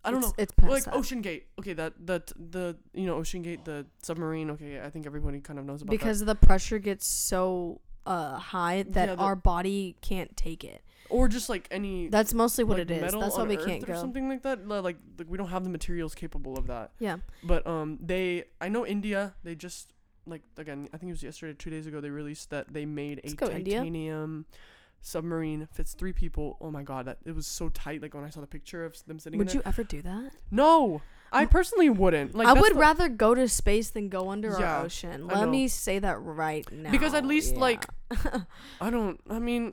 [0.04, 0.42] I don't It's- know.
[0.42, 0.94] It's like that.
[0.94, 1.46] Ocean Gate.
[1.60, 4.50] Okay, that that the you know OceanGate, the submarine.
[4.50, 8.82] Okay, I think everybody kind of knows about because the pressure gets so uh high
[8.84, 10.82] that Yeah, the- our body can't take it.
[11.12, 13.12] Or just like any That's mostly what like, it is.
[13.12, 13.94] That's why we Earth can't or go.
[14.00, 14.66] something like that.
[14.66, 16.92] Li- Like, like we don't have the materials capable of that.
[16.98, 17.18] Yeah.
[17.44, 19.34] But um, they I know India.
[19.44, 19.92] They just
[20.26, 20.88] like again.
[20.92, 22.00] I think it was yesterday, two days ago.
[22.00, 23.78] They released that they made a go, India.
[23.78, 24.46] titanium
[25.04, 26.56] submarine fits three people.
[26.60, 28.00] Oh my god, that it was so tight.
[28.02, 29.38] Like when I saw the picture of them sitting.
[29.38, 30.32] Would you ever do that?
[30.50, 31.02] No,
[31.32, 32.34] I personally wouldn't.
[32.34, 35.26] Like I would rather go to space than go under Yeah, our ocean.
[35.26, 36.90] Let me say that right now.
[36.90, 37.84] Because at least, like,
[38.80, 39.20] I don't.
[39.28, 39.72] I mean,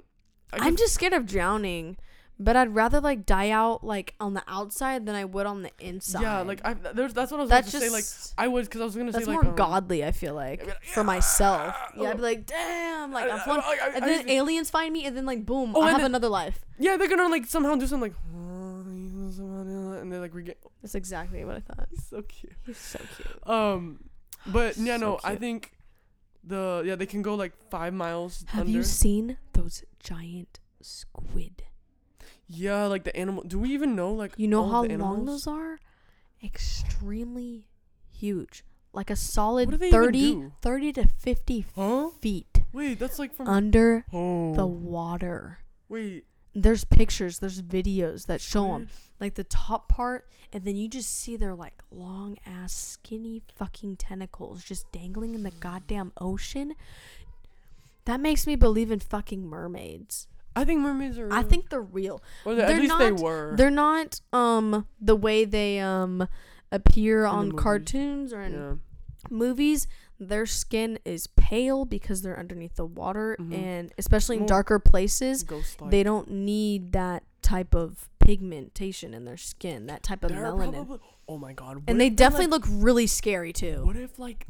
[0.53, 1.97] I I'm just scared of drowning.
[2.41, 5.71] But I'd rather like die out like on the outside than I would on the
[5.81, 6.21] inside.
[6.21, 6.73] Yeah, like I.
[6.73, 8.33] There's that's what I was that's going to just say.
[8.37, 10.05] Like I was because I was gonna that's say more like um, godly.
[10.05, 11.75] I feel like I'd be like, for myself.
[11.97, 15.03] "Yeah." I'd be like, damn, like I- I- I- and then just- aliens find me,
[15.05, 16.63] and then like boom, Oh, I have then- another life.
[16.77, 18.17] Yeah, they're gonna like somehow do something like,
[20.01, 20.55] and they're like regain.
[20.81, 21.89] That's exactly what I thought.
[22.09, 22.53] So cute.
[22.65, 23.47] He's so cute.
[23.49, 23.99] Um,
[24.47, 25.73] but yeah, So no, I think
[26.43, 28.71] the yeah they can go like five miles Have under.
[28.71, 31.63] you seen those giant squid?
[32.47, 33.43] yeah, like the animal.
[33.43, 35.79] Do we even know like You know how long those are?
[36.43, 37.67] Extremely
[38.09, 38.63] huge.
[38.93, 42.09] Like a solid What do they even 30, 30 to 50 Huh?
[42.21, 45.59] feet Wait, that's like from under oh the water.
[45.87, 46.25] wait.
[46.55, 48.87] There's pictures, there's videos that show them.
[49.19, 53.97] Like the top part, and then you just see their like long ass, skinny fucking
[53.97, 56.73] tentacles just dangling in the goddamn ocean.
[58.05, 60.27] That makes me believe in fucking mermaids.
[60.55, 61.25] I think mermaids are.
[61.27, 61.33] Real.
[61.33, 62.21] I think they're real.
[62.45, 63.53] or they- at they're least they not- were.
[63.55, 66.27] They're not um the way they um
[66.71, 68.73] appear on cartoons or in yeah.
[69.29, 69.87] movies.
[70.19, 73.53] Their skin is pale because they're underneath the water, Mhm.
[73.53, 75.45] and especially in darker places,
[75.89, 80.73] they don't need that type of pigmentation in their skin, that type of They're melanin.
[80.73, 81.77] probably- oh my god.
[81.77, 83.83] what and they definitely like, look really scary too.
[83.85, 84.45] What if like,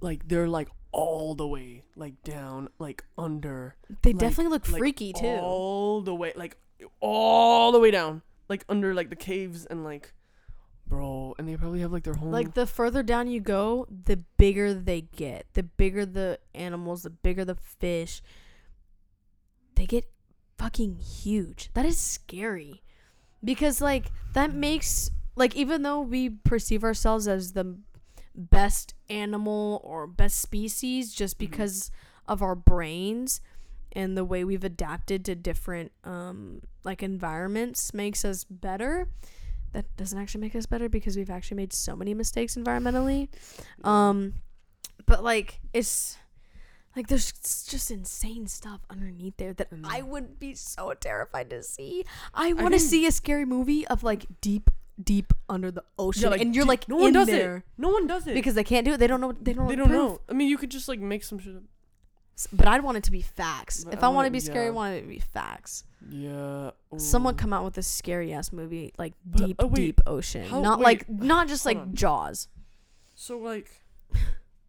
[0.00, 4.78] like they're like all the way like down like under They like- definitely look like,
[4.78, 5.26] freaky too.
[5.26, 6.58] all the way like
[7.00, 10.12] all the way down like under like the caves and like
[10.92, 14.22] bro and they probably have like their whole Like the further down you go, the
[14.36, 15.46] bigger they get.
[15.54, 18.22] The bigger the animals, the bigger the fish.
[19.74, 20.04] They get
[20.58, 21.70] fucking huge.
[21.74, 22.82] That is scary.
[23.42, 27.78] Because like that makes like even though we perceive ourselves as the
[28.34, 31.38] best animal or best species just Mhm.
[31.38, 31.90] because
[32.28, 33.40] of our brains
[33.92, 39.08] and the way we've adapted to different um like environments makes us better
[39.72, 43.28] that doesn't actually make us better because we've actually made so many mistakes environmentally.
[43.84, 44.34] Um
[45.06, 46.16] but like it's
[46.94, 47.32] like there's
[47.66, 52.04] just insane stuff underneath there that And- i would be so terrified to see.
[52.34, 54.70] I want to see a scary movie of like deep
[55.02, 58.06] deep under the ocean like, and you're like no one does there it no one
[58.06, 58.34] does it.
[58.34, 58.98] because they can't do it.
[58.98, 59.98] They don't know they don't, they don't proof.
[59.98, 60.20] know.
[60.28, 61.62] I mean you could just like make some shit up
[62.52, 64.66] But i'd want it to be facts But if I i want to be scary
[64.66, 68.92] i want it to be facts yeah someone come out with a scary ass movie
[68.98, 71.94] like But, deep wait, deep ocean how- not wait, like not just hold like on.
[71.94, 72.48] jaws
[73.14, 73.70] so like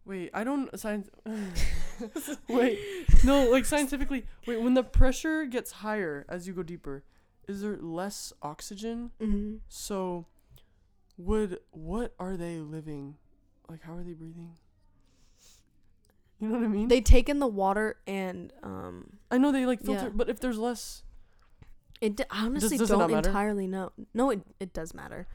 [0.06, 1.08] Wait, I don't science.
[2.48, 2.78] wait,
[3.24, 4.26] no, like scientifically.
[4.46, 7.04] Wait, when the pressure gets higher as you go deeper,
[7.48, 9.12] is there less oxygen?
[9.18, 9.56] Mm-hmm.
[9.68, 10.26] So,
[11.16, 13.14] would what are they living?
[13.66, 14.50] Like, how are they breathing?
[16.44, 16.88] You know what I mean?
[16.88, 20.12] They take in the water and um, I know they like filter, Yeah.
[20.14, 21.02] but if there's less,
[22.00, 22.16] it.
[22.16, 23.92] d- I honestly does not don't entirely know.
[24.12, 25.26] No, it it does matter.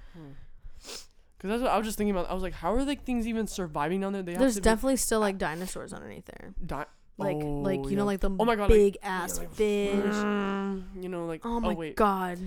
[0.77, 2.29] because that's what I was just thinking about.
[2.29, 4.21] I was like, how are like things even surviving down there?
[4.21, 6.53] They have There's to be definitely still like dinosaurs underneath there.
[6.65, 6.85] di-
[7.17, 9.51] Like like Oh, you know like the Oh my God, like- big yeah, ass like,
[9.53, 9.95] fish.
[10.15, 12.37] Mm, you know, like Oh my wait, god.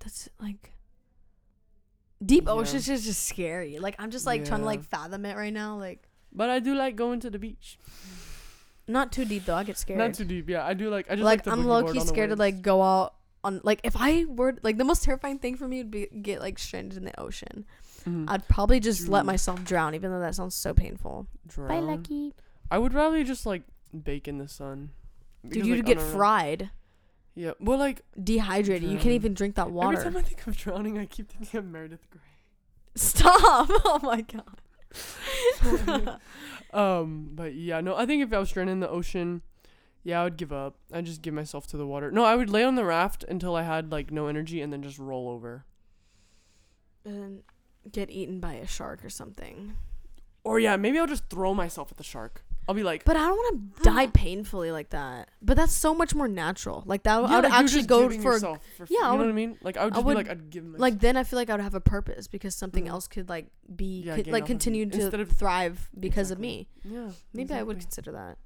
[0.00, 0.72] That's like
[2.24, 2.52] deep Yeah.
[2.52, 3.78] oceans is just scary.
[3.78, 5.78] Like I'm just like trying to like fathom it right now.
[5.78, 7.78] Like but I do like going to the beach.
[8.88, 9.54] not too deep though.
[9.54, 9.98] I get scared.
[9.98, 10.48] Not too deep.
[10.48, 11.06] Yeah, I do like.
[11.10, 13.14] I just like, like, the I'm boogie low key scared to like go out
[13.44, 16.40] on like if I were like the most terrifying thing for me would be get
[16.40, 17.64] like stranded in the ocean.
[18.04, 18.24] Mhm.
[18.28, 21.26] I'd probably just let myself drown, even though that sounds so painful.
[21.56, 22.34] Bye, Lucky.
[22.70, 23.62] I would rather just like
[24.02, 24.90] bake in the sun.
[25.44, 26.70] Dude, Because, you'd like, get fried,
[27.34, 28.88] Yeah, well, like dehydrated.
[28.90, 29.98] You can't even drink that water.
[29.98, 30.10] every water.
[30.10, 32.20] time I think of drowning, I keep thinking of Meredith Grey.
[32.94, 33.68] Stop!
[33.84, 34.61] Oh my god.
[36.72, 39.42] Um, but yeah, no, I think if I was stranded in the ocean,
[40.04, 40.76] yeah, I would give up.
[40.90, 42.10] I'd just give myself to the water.
[42.10, 44.82] No, I would lay on the raft until I had like no energy and then
[44.82, 45.66] just roll over.
[47.04, 47.42] and
[47.90, 49.76] get eaten by a shark or something.
[50.44, 52.44] Or yeah, maybe I'll just throw myself at the shark.
[52.68, 55.28] I'll be like, But I don't want to die painfully like that.
[55.42, 56.84] But that's so much more natural.
[56.86, 59.08] Like that, I would like, you're actually just go giving for yourself for yeah, yeah.
[59.08, 59.58] I You know what I mean?
[59.62, 60.80] Like I would I just would- be like, I'd give myself.
[60.80, 62.90] like then I feel like I would have a purpose because something Mhm.
[62.90, 64.54] else could like be Yeah, could, gain like of you.
[64.54, 66.68] continue to Instead of- thrive because of me.
[66.84, 68.02] yeah, Maybe I would exactly.
[68.04, 68.38] consider that.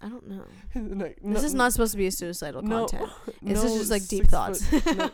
[0.00, 0.44] I don't know.
[1.04, 3.10] like, this is not supposed to be a suicidal no, content.
[3.42, 4.64] This is no just like deep six thoughts.
[4.66, 5.08] foot- no,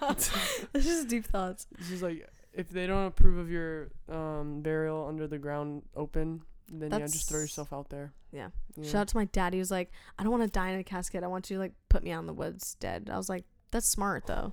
[0.72, 1.66] this is deep thoughts.
[1.78, 6.42] It's just like if they don't approve of your um burial under the ground open,
[6.70, 8.12] then yeah, just throw yourself out there.
[8.32, 8.48] Yeah.
[8.76, 8.84] Yeah.
[8.88, 9.52] Shout out to my dad.
[9.54, 11.24] He was like, I don't want to die in a casket.
[11.24, 13.10] I want you to like put me out in the woods dead.
[13.12, 14.52] I was like, that's smart though.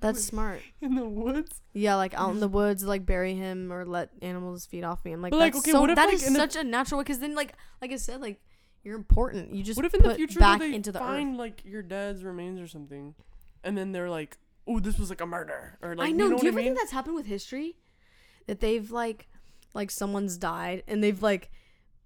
[0.00, 0.24] That's Wait.
[0.24, 0.60] smart.
[0.82, 1.62] in the woods.
[1.72, 5.12] Yeah, like out in the woods, like bury him or let animals feed off me.
[5.12, 6.56] I'm like, But, like, that's okay, so, what if, that like, is in the- such
[6.56, 7.04] a natural way.
[7.04, 8.40] Because then, like, like I said, like
[8.82, 9.54] you're important.
[9.54, 11.38] You just what if in the future back they into the find earth.
[11.38, 13.14] like your dad's remains or something,
[13.62, 16.24] and then they're like, "Oh, this was like a murder," or like, I know.
[16.24, 16.64] You know Do you what ever I mean?
[16.74, 17.76] think that's happened with history?
[18.46, 19.26] That they've like,
[19.74, 21.50] like someone's died and they've like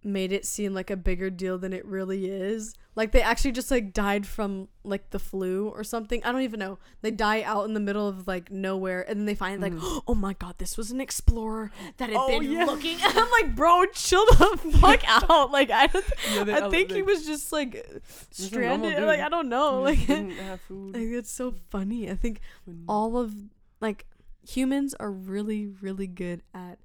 [0.05, 2.73] made it seem like a bigger deal than it really is.
[2.95, 6.23] Like they actually just like died from like the flu or something.
[6.25, 6.79] I don't even know.
[7.03, 10.03] They die out in the middle of like nowhere and then they find like, Mhm.
[10.09, 12.65] oh my god, this was an explorer that had Oh, been yeah.
[12.65, 12.97] looking.
[13.03, 15.51] And I'm like, bro, chill the fuck out.
[15.51, 16.05] Like I, don't,
[16.49, 17.85] Yeah, I think he was just like
[18.31, 19.03] stranded.
[19.03, 19.83] Like I don't know.
[19.83, 20.95] Like, just didn't have food.
[20.95, 22.09] like it's so funny.
[22.11, 22.41] I think
[22.89, 23.35] all of
[23.81, 24.07] like
[24.49, 26.79] humans are really really good at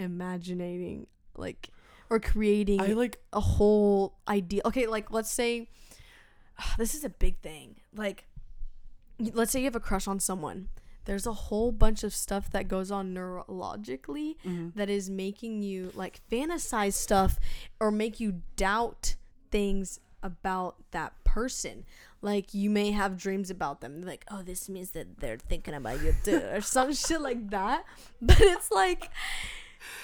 [0.00, 1.70] imagining like
[2.08, 5.68] or creating I like a whole idea okay like let's say
[6.78, 8.26] this is a big thing like
[9.32, 10.68] let's say you have a crush on someone
[11.04, 14.74] there's a whole bunch of stuff that goes on neurologically mhm.
[14.74, 17.38] that is making you like fantasize stuff
[17.78, 19.16] or make you doubt
[19.50, 21.84] things about that person.
[22.22, 26.02] Like you may have dreams about them, like, oh, this means that they're thinking about
[26.02, 27.84] you too, or some shit like that.
[28.20, 29.10] But it's like,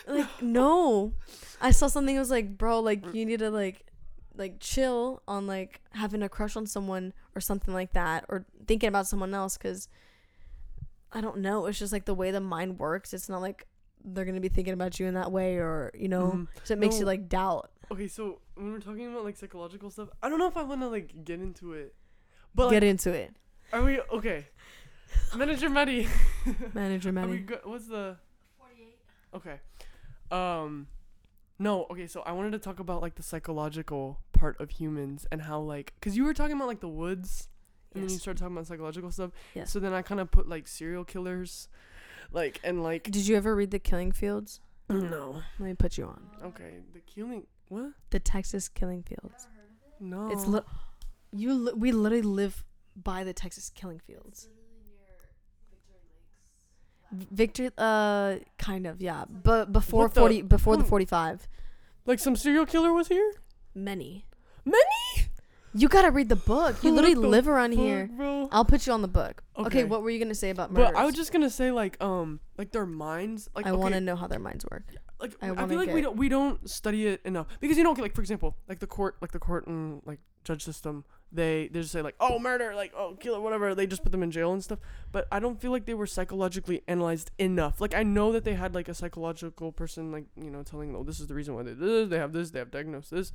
[0.06, 1.12] like no.
[1.60, 3.86] I saw something that was like, bro, like you need to like,
[4.36, 8.88] like chill on like having a crush on someone or something like that, or thinking
[8.88, 9.88] about someone else, because
[11.12, 11.66] I don't know.
[11.66, 13.14] It's just like the way the mind works.
[13.14, 13.66] It's not like
[14.04, 16.48] they're gonna be thinking about you in that way, or you know, Mhm.
[16.64, 17.70] so it makes you like doubt.
[17.90, 20.80] Okay, so when we're talking about like psychological stuff, I don't know if I want
[20.82, 21.94] to like get into it,
[22.54, 23.34] but Get like, into it,
[23.72, 24.46] are we okay?
[25.36, 26.08] Manager Maddie,
[26.74, 28.25] manager we go- what's the 48.
[29.36, 29.60] Okay?
[30.30, 30.88] Um,
[31.58, 32.06] no, okay.
[32.06, 35.94] So I wanted to talk about like the psychological part of humans and how like,
[36.00, 37.48] cause you were talking about like the woods,
[37.94, 38.22] and then you Yes.
[38.22, 39.30] started talking about psychological stuff.
[39.54, 39.70] Yes.
[39.70, 41.68] So then I kind of put like serial killers,
[42.32, 44.60] like and like Did you ever read The Killing Fields?
[44.90, 45.42] no.
[45.58, 47.46] Let me put you on Okay, the killing.
[47.68, 47.92] What?
[48.10, 49.48] the Texas Killing Fields.
[49.98, 50.30] No.
[50.30, 50.60] It's li-
[51.32, 51.54] you.
[51.54, 52.64] Li- we literally live
[52.94, 54.48] by the Texas Killing Fields.
[57.12, 60.88] Victor, uh, kind of, yeah, but before What the- forty, before the Hmm.
[60.88, 61.48] forty-five,
[62.04, 63.32] like some serial killer was here.
[63.74, 64.26] many.
[64.64, 65.28] Many.
[65.74, 66.82] You gotta read the book.
[66.82, 68.06] You What literally the live around here.
[68.08, 68.48] Fuck, bro.
[68.50, 69.42] I'll put you on the book.
[69.58, 69.84] Okay, Okay.
[69.84, 70.92] what were you gonna say about murders?
[70.94, 73.94] But I was just gonna say like um like their minds like I okay, want
[73.94, 74.84] to know how their minds work.
[75.20, 77.76] like I I, wanna feel like we get- don't we don't study it enough because
[77.76, 81.04] you know like for example like the court like the court and like judge system
[81.32, 83.74] they they just say like oh murder like oh kill it whatever.
[83.74, 84.78] They just put them in jail and stuff.
[85.12, 87.80] But I don't feel like they were psychologically analyzed enough.
[87.80, 91.00] Like I know that they had like a psychological person like you know telling them
[91.00, 92.08] oh this is the reason why they did this.
[92.08, 93.32] They have this they have diagnosed this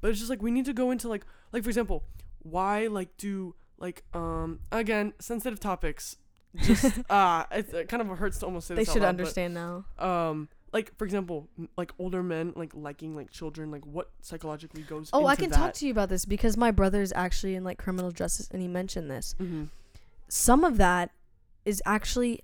[0.00, 2.04] but it's just like we need to go into like like for example
[2.42, 6.16] why like do like um again sensitive topics
[6.62, 9.16] just ah it, it kind of hurts to almost say They this out should loud,
[9.16, 9.84] but- understand now.
[9.98, 11.48] um like for example
[11.78, 15.56] like older men like liking like children like what psychologically goes Oh, I can that?
[15.56, 18.60] talk to you about this because my brother is actually in like criminal justice, and
[18.60, 19.34] he mentioned this.
[19.40, 19.64] mm-hmm.
[20.28, 21.10] Some of that
[21.64, 22.40] is actually,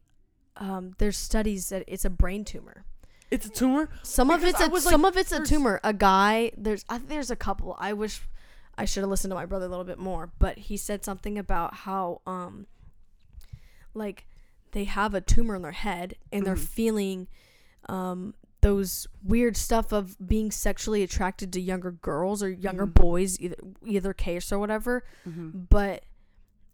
[0.57, 2.85] um, there's studies that it's a brain tumor.
[3.31, 5.81] it's a tumor Some of it's I a was, some like, of it's a tumor.
[5.85, 7.77] A guy there's I there's a couple.
[7.79, 8.23] I wish
[8.79, 11.37] I should have listened to my brother a little bit more, but he said something
[11.37, 12.67] about how um
[13.95, 14.27] like
[14.73, 16.69] they have a tumor in their head and they're Mhm.
[16.79, 17.29] feeling
[17.91, 22.95] um those weird stuff of being sexually attracted to younger girls or younger Mhm.
[22.95, 25.05] boys either either case or whatever.
[25.27, 25.61] Mm-hmm.
[25.71, 26.05] but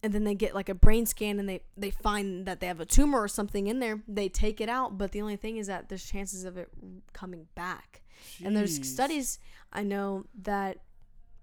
[0.03, 2.81] and then they get like a brain scan and they they find that they have
[2.81, 4.03] a tumor or something in there.
[4.09, 6.69] They take it out but the only thing is that there's chances of it
[7.13, 8.03] coming back.
[8.45, 9.39] And there's studies
[9.73, 10.79] i know that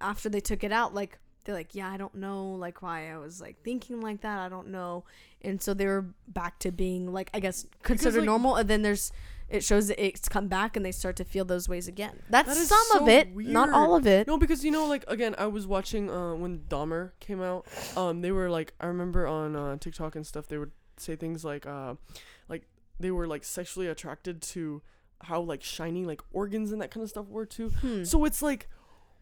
[0.01, 3.17] after they took it out like they're like yeah i don't know like why i
[3.17, 4.39] was like thinking like that.
[4.39, 5.05] I don't know.
[5.41, 8.55] And so they were back to being like i guess considered like- normal.
[8.57, 9.11] And then there's
[9.53, 12.23] it shows that it's come back and they start to feel those ways again.
[12.29, 14.27] That's That is some so of it not all of it.
[14.27, 18.21] No because you know like again i was watching uh when dahmer came out um
[18.21, 21.65] they were like i remember on uh tiktok and stuff they would say things like
[21.65, 21.95] uh
[22.49, 22.63] like
[22.99, 24.81] they were like sexually attracted to
[25.21, 27.69] how like shiny like organs and that kind of stuff were too.
[27.69, 28.03] Hmm.
[28.03, 28.69] so it's like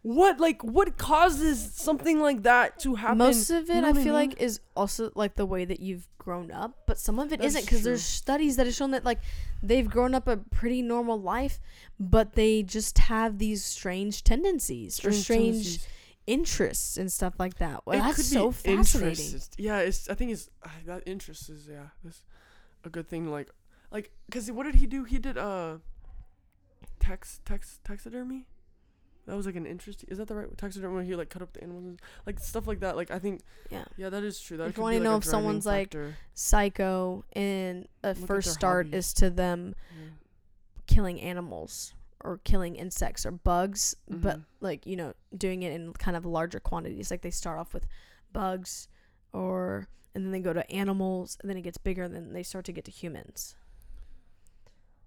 [0.03, 3.91] what like what causes something like that to happen Most of it, You know I
[3.91, 4.29] what I feel mean?
[4.29, 7.53] like, is also like the way that you've grown up, but some of it not
[7.53, 9.19] because there's studies that have shown that like
[9.61, 11.59] they've grown up a pretty normal life,
[11.99, 15.87] but they just have these strange tendencies or strange tendencies.
[16.27, 17.81] interests and stuff like that.
[17.85, 19.25] Well, It that's so fascinating.
[19.25, 19.55] interest.
[19.57, 20.09] Yeah, it's.
[20.09, 22.21] I think it's uh, that interest is yeah, that's
[22.83, 23.29] a good thing.
[23.31, 23.49] Like,
[23.91, 25.03] like, cause what did he do?
[25.03, 25.77] He did uh,
[26.99, 28.47] text text taxidermy.
[29.27, 30.03] That was like an interest.
[30.07, 30.93] Is that the right taxidermy?
[30.95, 32.95] Where he like cut up the animals, like stuff like that.
[32.95, 33.85] Like I think Yeah.
[33.97, 34.57] yeah, that is true.
[34.57, 35.95] That If you wanna be, like, know if someone's, like.
[36.33, 40.05] Psycho, and a at first start is to them Yeah.
[40.87, 41.93] killing animals
[42.23, 44.45] or killing insects or bugs, but Mhm.
[44.59, 47.11] like you know doing it in kind of larger quantities.
[47.11, 47.85] Like they start off with
[48.33, 48.87] bugs,
[49.33, 52.43] or and then they go to animals, and then it gets bigger, and then they
[52.43, 53.55] start to get to humans.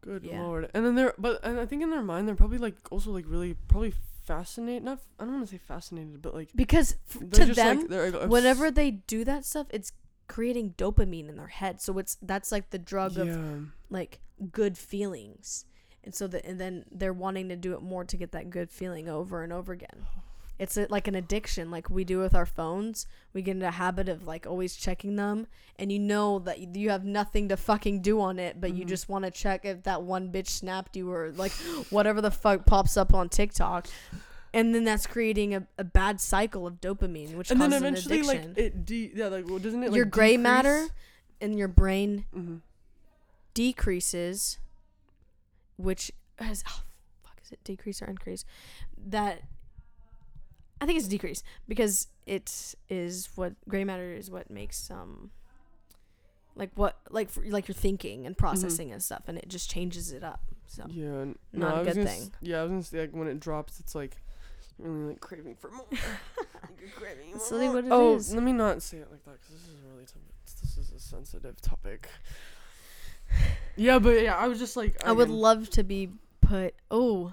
[0.04, 0.42] Good yeah.
[0.42, 0.70] lord.
[0.74, 3.24] And then they're but and I think in their mind they're probably like also like
[3.26, 3.94] really probably
[4.24, 4.84] fascinated.
[4.84, 8.28] Not I don't want to say fascinated, but like Because to just, them, like, like,
[8.28, 9.92] whenever they do that stuff, it's
[10.26, 11.80] creating dopamine in their head.
[11.80, 15.64] So it's that's like the drug of like good feelings
[16.02, 18.70] and so that and then they're wanting to do it more to get that good
[18.70, 20.22] feeling over and over again oh,
[20.58, 23.72] it's a, like an addiction like we do with our phones we get into a
[23.72, 25.46] habit of like always checking them
[25.78, 28.88] and you know that you have nothing to fucking do on it but you Mhm.
[28.88, 31.52] just want to check if that one bitch snapped you or like
[31.90, 33.86] whatever the fuck pops up on tiktok
[34.52, 38.20] and then that's creating a, a bad cycle of dopamine which and then causes eventually
[38.20, 40.86] an like addiction it de yeah like well, doesn't it like your gray matter
[41.40, 42.56] in your brain hmm
[43.54, 44.58] decreases,
[45.76, 46.82] which has oh,
[47.22, 48.44] fuck is it decrease or increase?
[48.96, 49.42] That
[50.84, 55.30] I think it's a decrease because it is what gray matter is what makes um
[56.56, 60.12] like what like for, like your thinking and processing and stuff, and it just changes
[60.12, 60.42] it up.
[60.66, 62.32] So Yeah, n- Not no, a I good gonna s- thing.
[62.42, 64.18] yeah, I was gonna say like when it drops, it's like
[64.78, 65.86] really like craving for more.
[66.96, 67.74] Craving more.
[67.74, 68.34] what it oh, is.
[68.34, 70.12] let me not say it like that because this is really t-
[70.60, 72.08] this is a sensitive topic.
[73.76, 76.10] Yeah, but yeah, I was just like I would love to be
[76.42, 76.74] put.
[76.90, 77.32] Oh,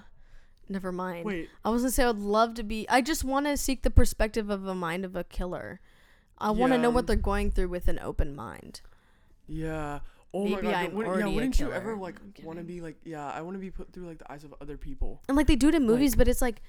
[0.72, 1.24] never mind.
[1.24, 2.86] Wait, I was gonna say I would love to be.
[2.88, 5.80] I just want to seek the perspective of a mind of a killer.
[6.38, 8.80] I want to know what they're going through with an open mind.
[9.46, 10.00] yeah.
[10.34, 12.80] Oh Maybe my god, I'm would, already yeah, wouldn't you ever like want to be
[12.80, 15.20] like yeah, I want to be put through like the eyes of other people.
[15.28, 16.62] And like they do it in movies, Like- but it's like,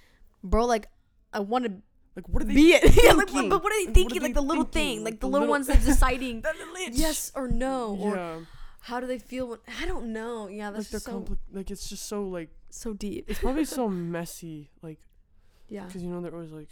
[0.44, 0.88] bro, like
[1.32, 1.72] I want to
[2.18, 2.84] Like what are they be it.
[3.04, 4.18] yeah, like, but what are they Like, thinking?
[4.20, 4.98] are like the little thinking?
[4.98, 6.96] thing, Like like the the little little- ones that's deciding That little itch.
[6.96, 8.40] yes or no, or yeah,
[8.82, 9.48] how do they feel?
[9.48, 10.50] When, I don't know.
[10.50, 13.26] Yeah, like that's just so compli- like it's just so like so deep.
[13.28, 15.00] it's probably so messy like
[15.70, 16.70] yeah, because you know they're always like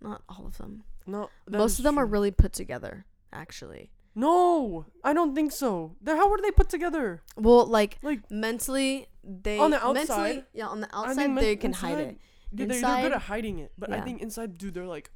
[0.00, 0.84] not all of them.
[1.06, 3.90] no Most of them are really put together, actually.
[4.14, 5.96] No, I don't think so.
[6.00, 7.22] They're, how were they put together?
[7.36, 11.34] Well, like Like mentally, they On the mentally, outside, yeah, on the I outside think
[11.34, 12.16] men- they can hide it.
[12.52, 15.10] yeah, they're, they're good at hiding it, but I think inside, dude, they're like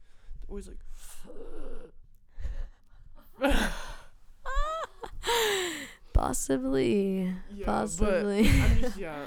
[0.49, 0.81] always like.
[6.13, 7.33] Possibly.
[7.55, 8.51] Yeah, Possibly.
[8.81, 9.27] Just yeah.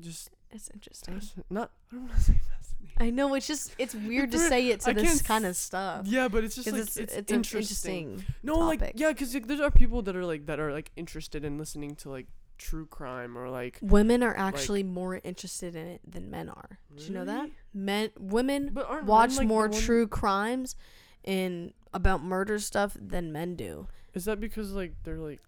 [0.00, 1.20] Just it's interesting.
[1.50, 1.70] not.
[1.92, 2.96] I don't want to say fascinating.
[2.98, 6.06] I know it's just it's weird to say it to I this kind of stuff.
[6.06, 8.12] Yeah, but it's just like it's it's, it's, interesting.
[8.12, 8.34] interesting.
[8.42, 11.44] No, like yeah, because like, there are people that are like that are like interested
[11.44, 12.26] in listening to like
[12.58, 13.78] true crime or like.
[13.82, 16.78] Women are actually more interested in it than men are.
[16.96, 17.50] Did you know that?
[17.72, 20.76] Men women aren't men, watch like, more one- true crimes
[21.24, 23.86] and about murder stuff than men do.
[24.14, 25.40] Is that because like they're like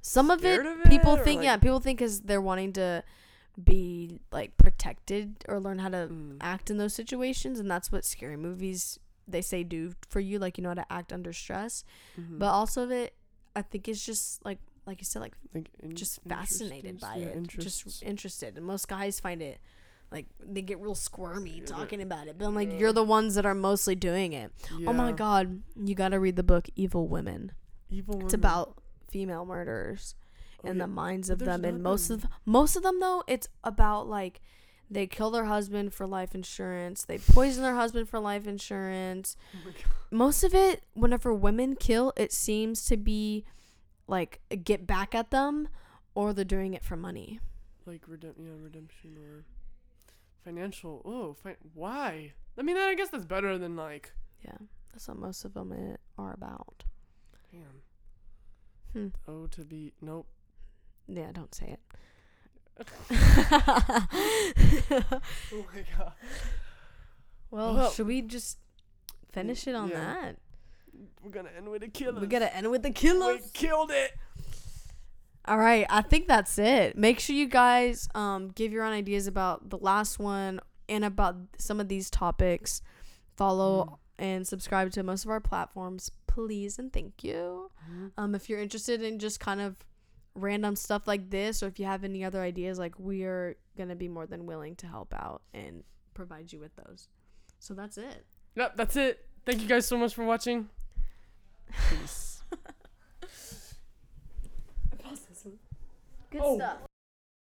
[0.00, 3.02] Some of it, of people it, or, think yeah, people think cuz they're wanting to
[3.62, 8.04] be like protected or learn how to mm, act in those situations and that's what
[8.04, 8.98] scary movies
[9.28, 11.84] they say do for you like you know how to act under stress.
[12.18, 12.38] mhm.
[12.38, 13.14] But also it
[13.54, 17.26] I think it's just like like you said like like in- just fascinated by yeah,
[17.26, 17.82] it, interests.
[17.82, 18.56] just interested.
[18.56, 19.60] And most guys find it
[20.10, 21.64] like they get real squirmy Yeah.
[21.66, 22.36] talking about it.
[22.38, 22.78] But I'm like, Yeah.
[22.78, 24.50] you're the ones that are mostly doing it.
[24.86, 27.52] Oh my god, you got to read the book Evil Women.
[27.90, 28.34] Evil It's women.
[28.34, 28.78] about
[29.10, 30.14] female murderers
[30.64, 30.78] Oh, yeah.
[30.78, 31.64] the minds of them.
[31.64, 34.40] And most of most of them though, it's about like
[34.90, 37.04] they kill their husband for life insurance.
[37.04, 39.36] They poison their husband for life insurance.
[39.54, 39.70] Oh.
[40.10, 43.44] Most of it, whenever women kill, it seems to be
[44.06, 45.68] like get back at them,
[46.14, 47.40] or they're doing it for money.
[47.86, 49.44] like redemp- yeah, redemption or
[50.44, 51.00] financial.
[51.04, 52.32] Oh, fi- why?
[52.58, 54.12] I mean, I guess that's better than like.
[54.44, 54.58] Yeah,
[54.92, 56.84] that's what most of them i- are about.
[57.50, 57.82] Damn.
[58.92, 59.08] Hmm.
[59.26, 60.26] Oh, to be nope.
[61.14, 61.80] Yeah, don't say it.
[64.90, 66.12] Oh my god.
[67.50, 68.58] well, Well, should we just
[69.32, 70.00] finish it on yeah.
[70.00, 70.36] that?
[71.22, 72.20] We're gonna end with a killer.
[72.20, 73.42] We gotta end with the killers.
[73.42, 74.12] We killed it.
[75.44, 76.96] All right, I think that's it.
[76.96, 81.36] Make sure you guys um give your own ideas about the last one and about
[81.58, 82.82] some of these topics.
[83.36, 87.70] Follow and subscribe to most of our platforms, please and thank you.
[87.90, 88.12] Mhm.
[88.16, 89.76] Um, if you're interested in just kind of
[90.34, 93.96] random stuff like this, or if you have any other ideas, like we are gonna
[93.96, 97.08] be more than willing to help out and provide you with those.
[97.58, 98.24] So that's it.
[98.56, 99.26] Yep, that's it.
[99.46, 100.68] Thank you guys so much for watching.
[101.90, 102.42] Peace.
[106.30, 106.56] Good Oh.
[106.56, 106.78] stuff.